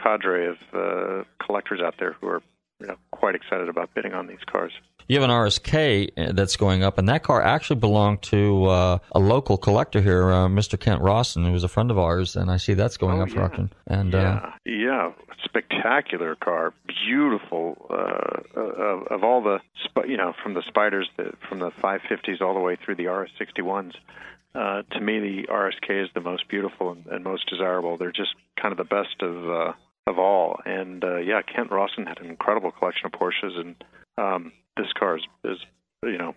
[0.00, 2.42] cadre of uh, collectors out there who are,
[2.80, 4.72] you know, quite excited about bidding on these cars.
[5.06, 8.98] You have an RSK uh, that's going up, and that car actually belonged to uh,
[9.12, 10.80] a local collector here, uh, Mr.
[10.80, 13.30] Kent Rawson, who was a friend of ours, and I see that's going Oh, up
[13.30, 13.70] for auction.
[13.86, 15.12] And uh, yeah, yeah,
[15.44, 16.72] spectacular car,
[17.06, 17.86] beautiful.
[17.90, 19.58] Uh, of, of all the,
[20.08, 23.92] you know, from the spiders, the, from the 550s all the way through the RS61s.
[24.54, 27.96] Uh, to me, the RSK is the most beautiful and, and most desirable.
[27.96, 29.72] They're just kind of the best of uh,
[30.06, 30.60] of all.
[30.64, 33.74] And uh, yeah, Kent Rawson had an incredible collection of Porsches, and
[34.18, 35.58] um, this car is, is,
[36.02, 36.34] you know,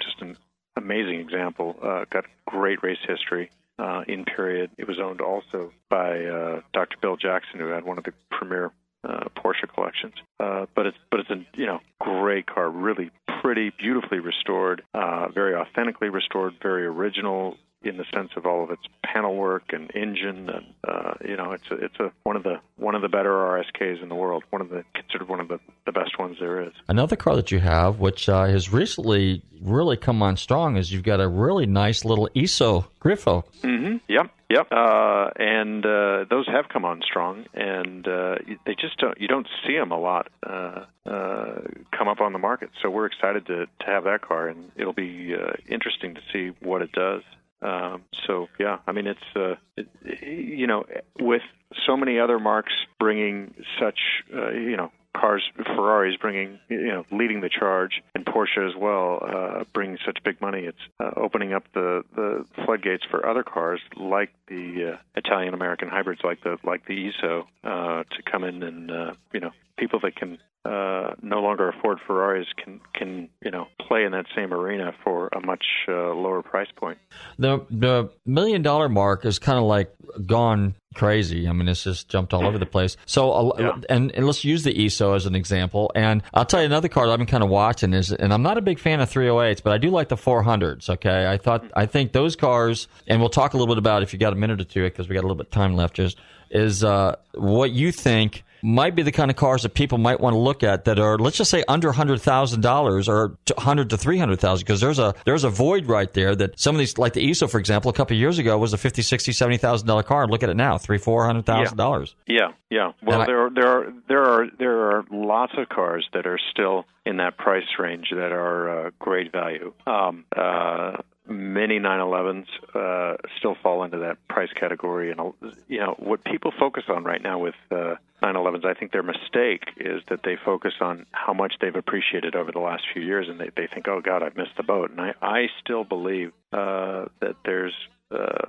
[0.00, 0.36] just an
[0.76, 1.76] amazing example.
[1.82, 4.70] Uh, got great race history uh, in period.
[4.78, 6.96] It was owned also by uh, Dr.
[7.00, 8.72] Bill Jackson, who had one of the premier
[9.04, 10.14] uh, Porsche collections.
[10.40, 13.10] Uh, but it's but it's a you know great car, really
[13.42, 18.70] pretty, beautifully restored, uh, very authentically restored, very original in the sense of all of
[18.70, 22.42] its panel work and engine, and uh, you know it's a, it's a one of
[22.42, 25.48] the one of the better RSKs in the world, one of the considered one of
[25.48, 26.72] the, the best ones there is.
[26.88, 31.02] another car that you have, which uh, has recently really come on strong, is you've
[31.02, 33.44] got a really nice little Iso Grifo.
[33.62, 33.96] Mm-hmm.
[34.08, 34.30] Yep.
[34.50, 34.68] Yep.
[34.70, 39.18] Uh, and uh, those have come on strong, and uh, they just don't.
[39.20, 41.60] You don't see them a lot uh, uh,
[41.96, 42.70] come up on the market.
[42.82, 46.56] So we're excited to to have that car, and it'll be uh, interesting to see
[46.60, 47.22] what it does.
[47.64, 49.88] Um, so yeah, I mean it's uh, it,
[50.22, 50.84] you know
[51.18, 51.42] with
[51.86, 53.98] so many other marques bringing such
[54.34, 59.20] uh, you know cars, Ferraris bringing, you know, leading the charge, and Porsche as well,
[59.22, 60.64] uh, bringing such big money.
[60.64, 65.88] It's uh, opening up the, the floodgates for other cars like the uh, Italian American
[65.88, 70.00] hybrids, like the like the Iso, uh, to come in and uh, you know people
[70.00, 74.52] that can uh, no longer afford Ferraris can can you know play in that same
[74.52, 76.98] arena for a much uh, lower price point.
[77.38, 79.94] The the million dollar mark is kind of like
[80.26, 81.48] gone crazy.
[81.48, 82.96] I mean, it's just jumped all over the place.
[83.04, 83.72] So, uh, Yeah.
[83.88, 85.90] and, and let's use the Iso as an example.
[85.96, 88.42] And I'll tell you another car that I've been kind of watching is, and I'm
[88.42, 90.88] not a big fan of 308s, but I do like the 400s.
[90.88, 94.12] Okay, I thought I think those cars, and we'll talk a little bit about if
[94.12, 95.94] you got a minute or two because we got a little bit of time left.
[95.96, 96.18] Just
[96.50, 100.32] is uh, what you think might be the kind of cars that people might want
[100.32, 103.98] to look at that are let's just say under hundred thousand dollars or hundred to
[103.98, 106.96] three hundred thousand because there's a there's a void right there that some of these
[106.96, 109.58] like the Iso for example a couple of years ago was a fifty sixty seventy
[109.58, 112.92] thousand dollar car and look at it now three four hundred thousand dollars Yeah, yeah.
[113.02, 116.38] Well, I- there are there are there are there are lots of cars that are
[116.50, 119.74] still in that price range that are uh, great value.
[119.86, 125.32] Um, uh, many 911s uh, still fall into that price category, and
[125.68, 128.64] you know what people focus on right now with uh, 911s.
[128.64, 132.60] I think their mistake is that they focus on how much they've appreciated over the
[132.60, 134.90] last few years, and they they think, oh God, I've missed the boat.
[134.90, 137.74] And I I still believe uh, that there's
[138.10, 138.46] uh,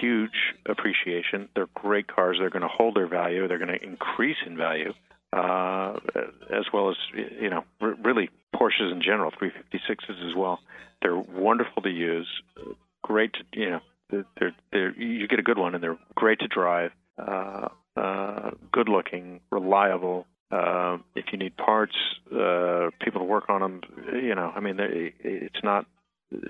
[0.00, 1.48] huge appreciation.
[1.54, 2.36] They're great cars.
[2.38, 3.48] They're going to hold their value.
[3.48, 4.92] They're going to increase in value,
[5.32, 5.94] uh,
[6.50, 10.60] as well as you know, r- really Porsches in general, 356s as well.
[11.00, 12.28] They're wonderful to use.
[13.02, 13.80] Great, to, you know,
[14.10, 18.88] they're, they're, you get a good one, and they're great to drive, uh, uh, good
[18.88, 20.26] looking, reliable.
[20.50, 21.96] Uh, if you need parts,
[22.30, 23.80] uh, people to work on them,
[24.12, 25.86] you know, I mean, it's not.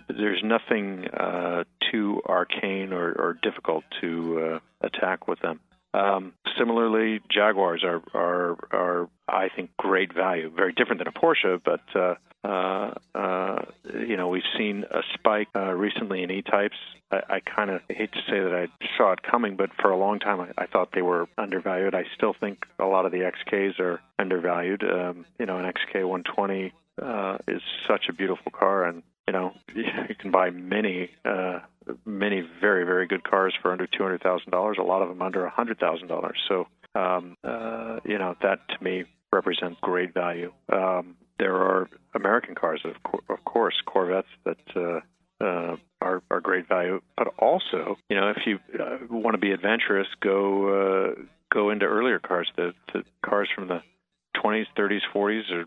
[0.08, 5.58] There's nothing uh, too arcane or, or difficult to uh, attack with them.
[5.94, 10.50] Um, similarly, Jaguars are, are are I think great value.
[10.50, 12.14] Very different than a Porsche, but uh,
[12.44, 13.64] uh, uh,
[14.06, 16.76] you know we've seen a spike uh, recently in E-types.
[17.10, 19.96] I, I kind of hate to say that I saw it coming, but for a
[19.96, 21.94] long time I, I thought they were undervalued.
[21.94, 24.82] I still think a lot of the XKs are undervalued.
[24.82, 29.52] Um, you know, an XK 120 uh, is such a beautiful car, and you know
[29.74, 31.60] you can buy many uh,
[32.04, 34.76] many very very good cars for under two hundred thousand dollars.
[34.80, 36.38] A lot of them under a hundred thousand dollars.
[36.48, 40.52] So um, uh, you know that to me represents great value.
[40.72, 46.40] Um, there are American cars, of, co- of course, Corvettes that uh, uh, are are
[46.40, 47.00] great value.
[47.16, 51.86] But also, you know, if you uh, want to be adventurous, go uh, go into
[51.86, 52.50] earlier cars.
[52.56, 53.82] The the cars from the
[54.36, 55.64] 20s, 30s, 40s, or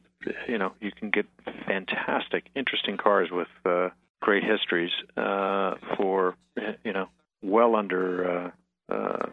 [0.47, 1.25] you know, you can get
[1.67, 3.89] fantastic, interesting cars with uh,
[4.21, 6.35] great histories uh, for
[6.83, 7.07] you know
[7.43, 8.51] well under
[8.89, 9.27] uh, uh,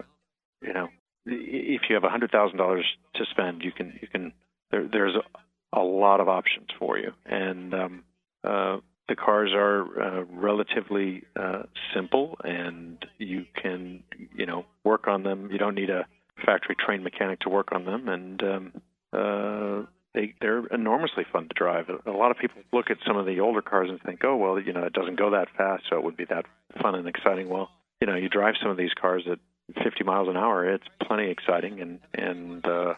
[0.60, 0.88] you know
[1.24, 4.32] if you have a hundred thousand dollars to spend, you can you can
[4.70, 8.04] there, there's a, a lot of options for you, and um,
[8.44, 8.78] uh,
[9.08, 11.62] the cars are uh, relatively uh,
[11.94, 14.02] simple, and you can
[14.36, 15.50] you know work on them.
[15.50, 16.06] You don't need a
[16.44, 18.72] factory trained mechanic to work on them, and um,
[19.12, 19.82] uh,
[20.14, 21.86] they they're enormously fun to drive.
[22.06, 24.60] A lot of people look at some of the older cars and think, oh well,
[24.60, 26.46] you know, it doesn't go that fast, so it would be that
[26.80, 27.48] fun and exciting.
[27.48, 29.38] Well, you know, you drive some of these cars at
[29.82, 32.94] 50 miles an hour, it's plenty exciting and and uh,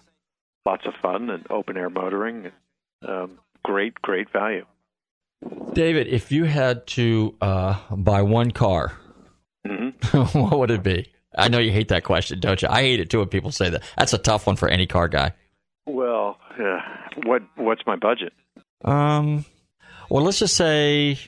[0.66, 2.50] lots of fun and open air motoring.
[3.06, 4.64] Um, great, great value.
[5.72, 8.92] David, if you had to uh, buy one car,
[9.66, 9.90] hmm
[10.32, 11.06] what would it be?
[11.36, 12.68] I know you hate that question, don't you?
[12.68, 13.82] I hate it too when people say that.
[13.98, 15.32] That's a tough one for any car guy.
[15.86, 16.78] Well, uh,
[17.24, 18.32] what what's my budget?
[18.84, 19.44] Um,
[20.10, 21.18] well, let's just say,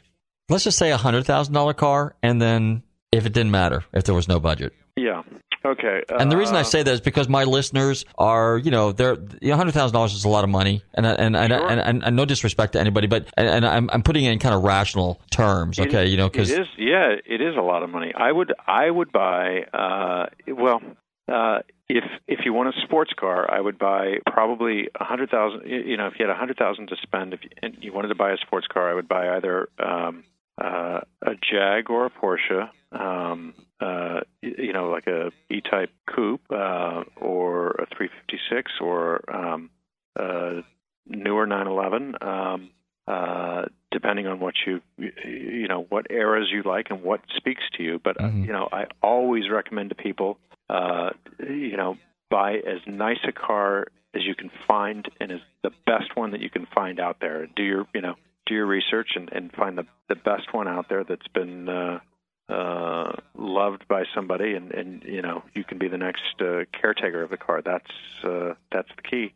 [0.49, 2.83] let's just say a hundred thousand dollar car, and then
[3.13, 4.73] if it didn't matter, if there was no budget.
[4.97, 5.23] Yeah.
[5.65, 6.03] Okay.
[6.09, 9.17] And the reason I uh, say that is because my listeners are, you know, they're
[9.45, 11.69] hundred thousand dollars is a lot of money, and and and, Sure.
[11.69, 14.39] and, and, and no disrespect to anybody, but and, and I'm I'm putting it in
[14.39, 16.07] kind of rational terms, It- okay?
[16.07, 18.13] You know, because yeah, it is a lot of money.
[18.15, 20.81] I would I would buy uh well
[21.29, 21.59] uh
[21.89, 25.69] if if you want a sports car, I would buy probably a hundred thousand.
[25.69, 28.09] You know, if you had a hundred thousand to spend, if you, and you wanted
[28.09, 30.25] to buy a sports car, I would buy either um,
[30.59, 32.69] uh, a Jag or a Porsche.
[32.93, 39.71] Um, uh, you know, like a E-Type coupe uh, or a 356 or um,
[40.17, 40.63] a
[41.07, 42.17] newer 911.
[42.23, 42.71] Um,
[43.07, 47.83] uh, depending on what you you know what eras you like and what speaks to
[47.85, 48.01] you.
[48.03, 48.47] But uh, Mhm.
[48.47, 50.39] you know, I always recommend to people,
[50.69, 51.11] uh,
[51.41, 51.97] you know,
[52.31, 56.41] buy as nice a car as you can find and as the best one that
[56.41, 57.47] you can find out there.
[57.47, 58.15] Do your you know
[58.47, 62.01] do your research and, and find the the best one out there that's been uh,
[62.49, 67.23] uh, loved by somebody, and and you know you can be the next uh, caretaker
[67.23, 67.63] of the car.
[67.63, 69.35] That's uh, that's the key.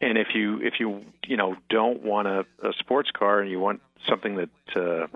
[0.00, 3.58] And if you if you you know don't want a, a sports car and you
[3.58, 5.06] want something that uh,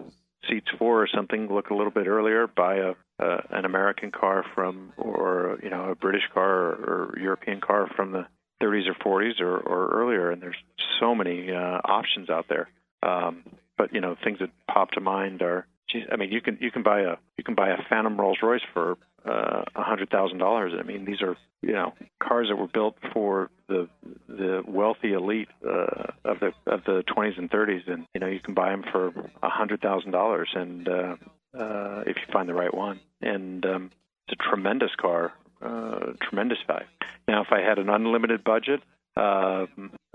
[0.49, 2.47] seats four or something, look a little bit earlier.
[2.47, 7.19] Buy a uh, an American car from or you know a British car or, or
[7.19, 8.27] European car from the
[8.63, 10.31] 30s or 40s or, or earlier.
[10.31, 10.57] And there's
[11.01, 12.69] so many uh, options out there.
[13.03, 13.45] Um,
[13.77, 15.67] but you know things that pop to mind are.
[15.91, 18.39] Geez, I mean, you can you can buy a you can buy a Phantom Rolls
[18.43, 20.73] Royce for uh, a hundred thousand dollars.
[20.79, 23.89] I mean, these are you know cars that were built for the
[24.29, 28.41] the wealthy elite uh, of the of the 20s and 30s, and you know you
[28.41, 29.09] can buy them for
[29.43, 31.17] a hundred thousand dollars, and uh,
[31.57, 33.91] uh, if you find the right one, and um,
[34.27, 36.87] it's a tremendous car, uh, tremendous value.
[37.27, 38.81] Now, if I had an unlimited budget,
[39.17, 39.67] uh,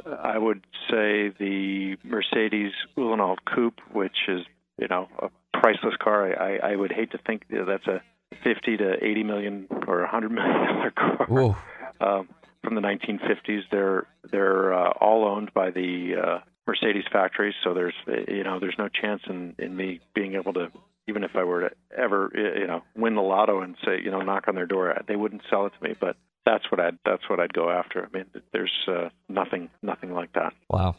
[0.06, 4.42] I would say the Mercedes Uhlenhaut Coupe, which is
[4.80, 6.34] you know a priceless car.
[6.42, 8.02] I, I, I would hate to think that that's a
[8.44, 11.28] 50 to 80 million or a 100 million dollar car
[12.02, 12.30] um,
[12.64, 13.62] from the 1950s.
[13.72, 18.60] They're they're uh, all owned by the uh, Mercedes factories, so there's uh, you know
[18.60, 20.68] there's no chance in in me being able to
[21.08, 24.12] even if I were to ever uh, you know win the lotto and say you
[24.12, 25.96] know knock on their door, they wouldn't sell it to me.
[26.00, 28.06] But that's what I'd that's what I'd go after.
[28.06, 30.54] I mean, there's uh, nothing nothing like that.
[30.70, 30.96] Wow.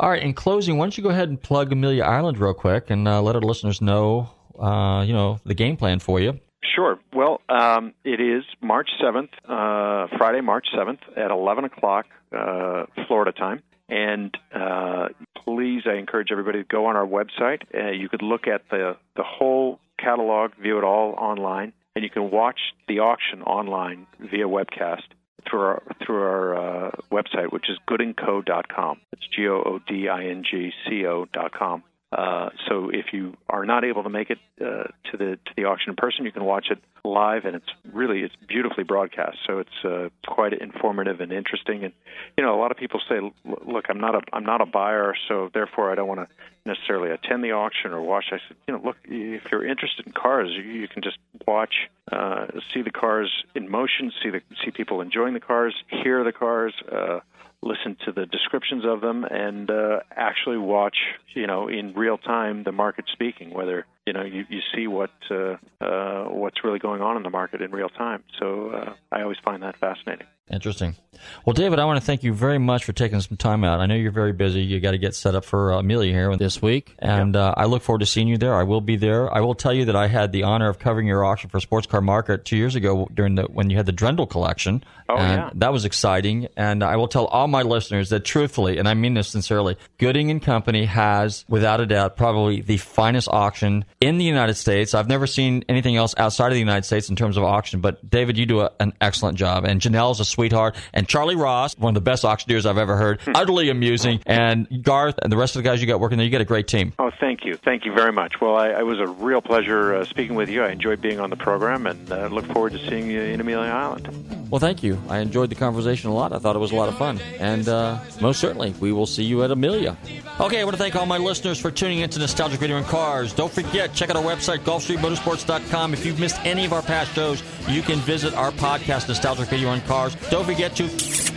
[0.00, 0.22] All right.
[0.22, 3.22] In closing, why don't you go ahead and plug Amelia Island real quick and uh,
[3.22, 6.40] let our listeners know, uh, you know, the game plan for you.
[6.74, 6.98] Sure.
[7.12, 12.06] Well, um, it is March 7th, uh, Friday, March 7th at 11 o'clock
[12.36, 13.62] uh, Florida time.
[13.88, 15.08] And uh,
[15.44, 17.62] please, I encourage everybody to go on our website.
[17.74, 22.10] Uh, you could look at the, the whole catalog, view it all online, and you
[22.10, 22.58] can watch
[22.88, 25.02] the auction online via webcast
[25.48, 29.00] through our through our uh, website, which is goodingco.com.
[29.12, 31.82] It's G O O D I N G C O dot com.
[32.12, 35.64] Uh, so if you are not able to make it uh, to the to the
[35.64, 39.38] auction in person, you can watch it live, and it's really it's beautifully broadcast.
[39.44, 41.82] So it's uh, quite informative and interesting.
[41.84, 41.92] And
[42.38, 45.14] you know, a lot of people say, "Look, I'm not a I'm not a buyer,
[45.26, 46.28] so therefore I don't want to
[46.64, 50.12] necessarily attend the auction or watch." I said, "You know, look, if you're interested in
[50.12, 51.74] cars, you, you can just watch,
[52.12, 56.32] uh, see the cars in motion, see the see people enjoying the cars, hear the
[56.32, 57.18] cars." Uh,
[57.62, 60.96] listen to the descriptions of them and uh, actually watch,
[61.34, 63.52] you know, in real time the market speaking.
[63.52, 67.30] Whether you know you, you see what uh, uh, what's really going on in the
[67.30, 68.22] market in real time.
[68.38, 70.26] So uh, I always find that fascinating.
[70.50, 70.96] Interesting.
[71.44, 73.80] Well, David, I want to thank you very much for taking some time out.
[73.80, 74.62] I know you're very busy.
[74.62, 77.64] You got to get set up for uh, Amelia here this week, and uh, I
[77.64, 78.54] look forward to seeing you there.
[78.54, 79.32] I will be there.
[79.34, 81.86] I will tell you that I had the honor of covering your auction for Sports
[81.86, 84.84] Car Market two years ago during the when you had the Drendel collection.
[85.08, 86.48] Oh yeah, that was exciting.
[86.56, 90.30] And I will tell all my listeners that truthfully, and I mean this sincerely, Gooding
[90.30, 94.94] and Company has, without a doubt, probably the finest auction in the United States.
[94.94, 97.80] I've never seen anything else outside of the United States in terms of auction.
[97.80, 101.76] But David, you do a, an excellent job, and Janelle's a sweetheart, and Charlie Ross,
[101.78, 105.56] one of the best auctioneers I've ever heard, utterly amusing, and Garth and the rest
[105.56, 106.26] of the guys you got working there.
[106.26, 106.92] You got a great team.
[106.98, 108.34] Oh, thank you, thank you very much.
[108.40, 110.62] Well, I, it was a real pleasure uh, speaking with you.
[110.62, 113.70] I enjoyed being on the program, and uh, look forward to seeing you in Amelia
[113.70, 114.48] Island.
[114.50, 115.00] Well, thank you.
[115.08, 116.32] I enjoyed the conversation a lot.
[116.32, 117.18] I thought it was a lot of fun.
[117.40, 119.96] And uh, most certainly, we will see you at Amelia.
[120.38, 122.86] Okay, I want to thank all my listeners for tuning in to Nostalgic Radio and
[122.86, 123.32] Cars.
[123.32, 125.94] Don't forget, check out our website, GulfstreetMotorsports.com.
[125.94, 129.70] If you've missed any of our past shows, you can visit our podcast, Nostalgic Radio
[129.70, 130.14] and Cars.
[130.30, 130.84] Don't forget to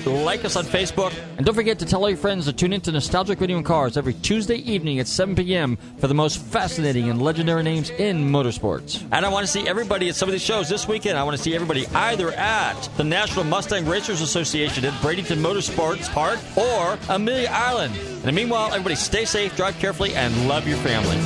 [0.10, 1.14] like us on Facebook.
[1.38, 3.66] And don't forget to tell all your friends to tune in to Nostalgic Radio and
[3.66, 5.78] Cars every Tuesday evening at 7 p.m.
[5.98, 9.04] for the most fascinating and legendary names in motorsports.
[9.12, 11.18] And I want to see everybody at some of these shows this weekend.
[11.18, 16.12] I want to see everybody either at the National Mustang Racers Association at Bradenton Motorsports
[16.12, 17.96] Park or Amelia Island.
[17.96, 21.18] And in the meanwhile, everybody stay safe, drive carefully, and love your family.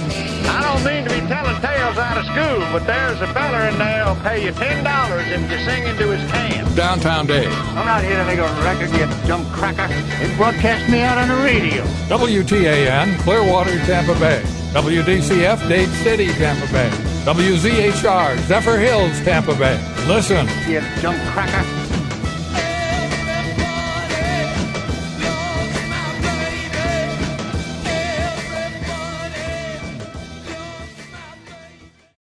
[0.47, 3.78] I don't mean to be telling tales out of school, but there's a feller in
[3.78, 6.76] there who'll pay you ten dollars if you sing into his can.
[6.76, 7.52] Downtown Dave.
[7.75, 9.87] I'm not here to make a record, you dumb cracker.
[10.23, 11.83] It broadcast me out on the radio.
[12.07, 14.41] WTAN, Clearwater, Tampa Bay.
[14.73, 16.89] WDCF, Dade City, Tampa Bay.
[17.25, 19.77] WZHR, Zephyrhills, Tampa Bay.
[20.07, 20.47] Listen.
[20.69, 21.82] You dumb cracker.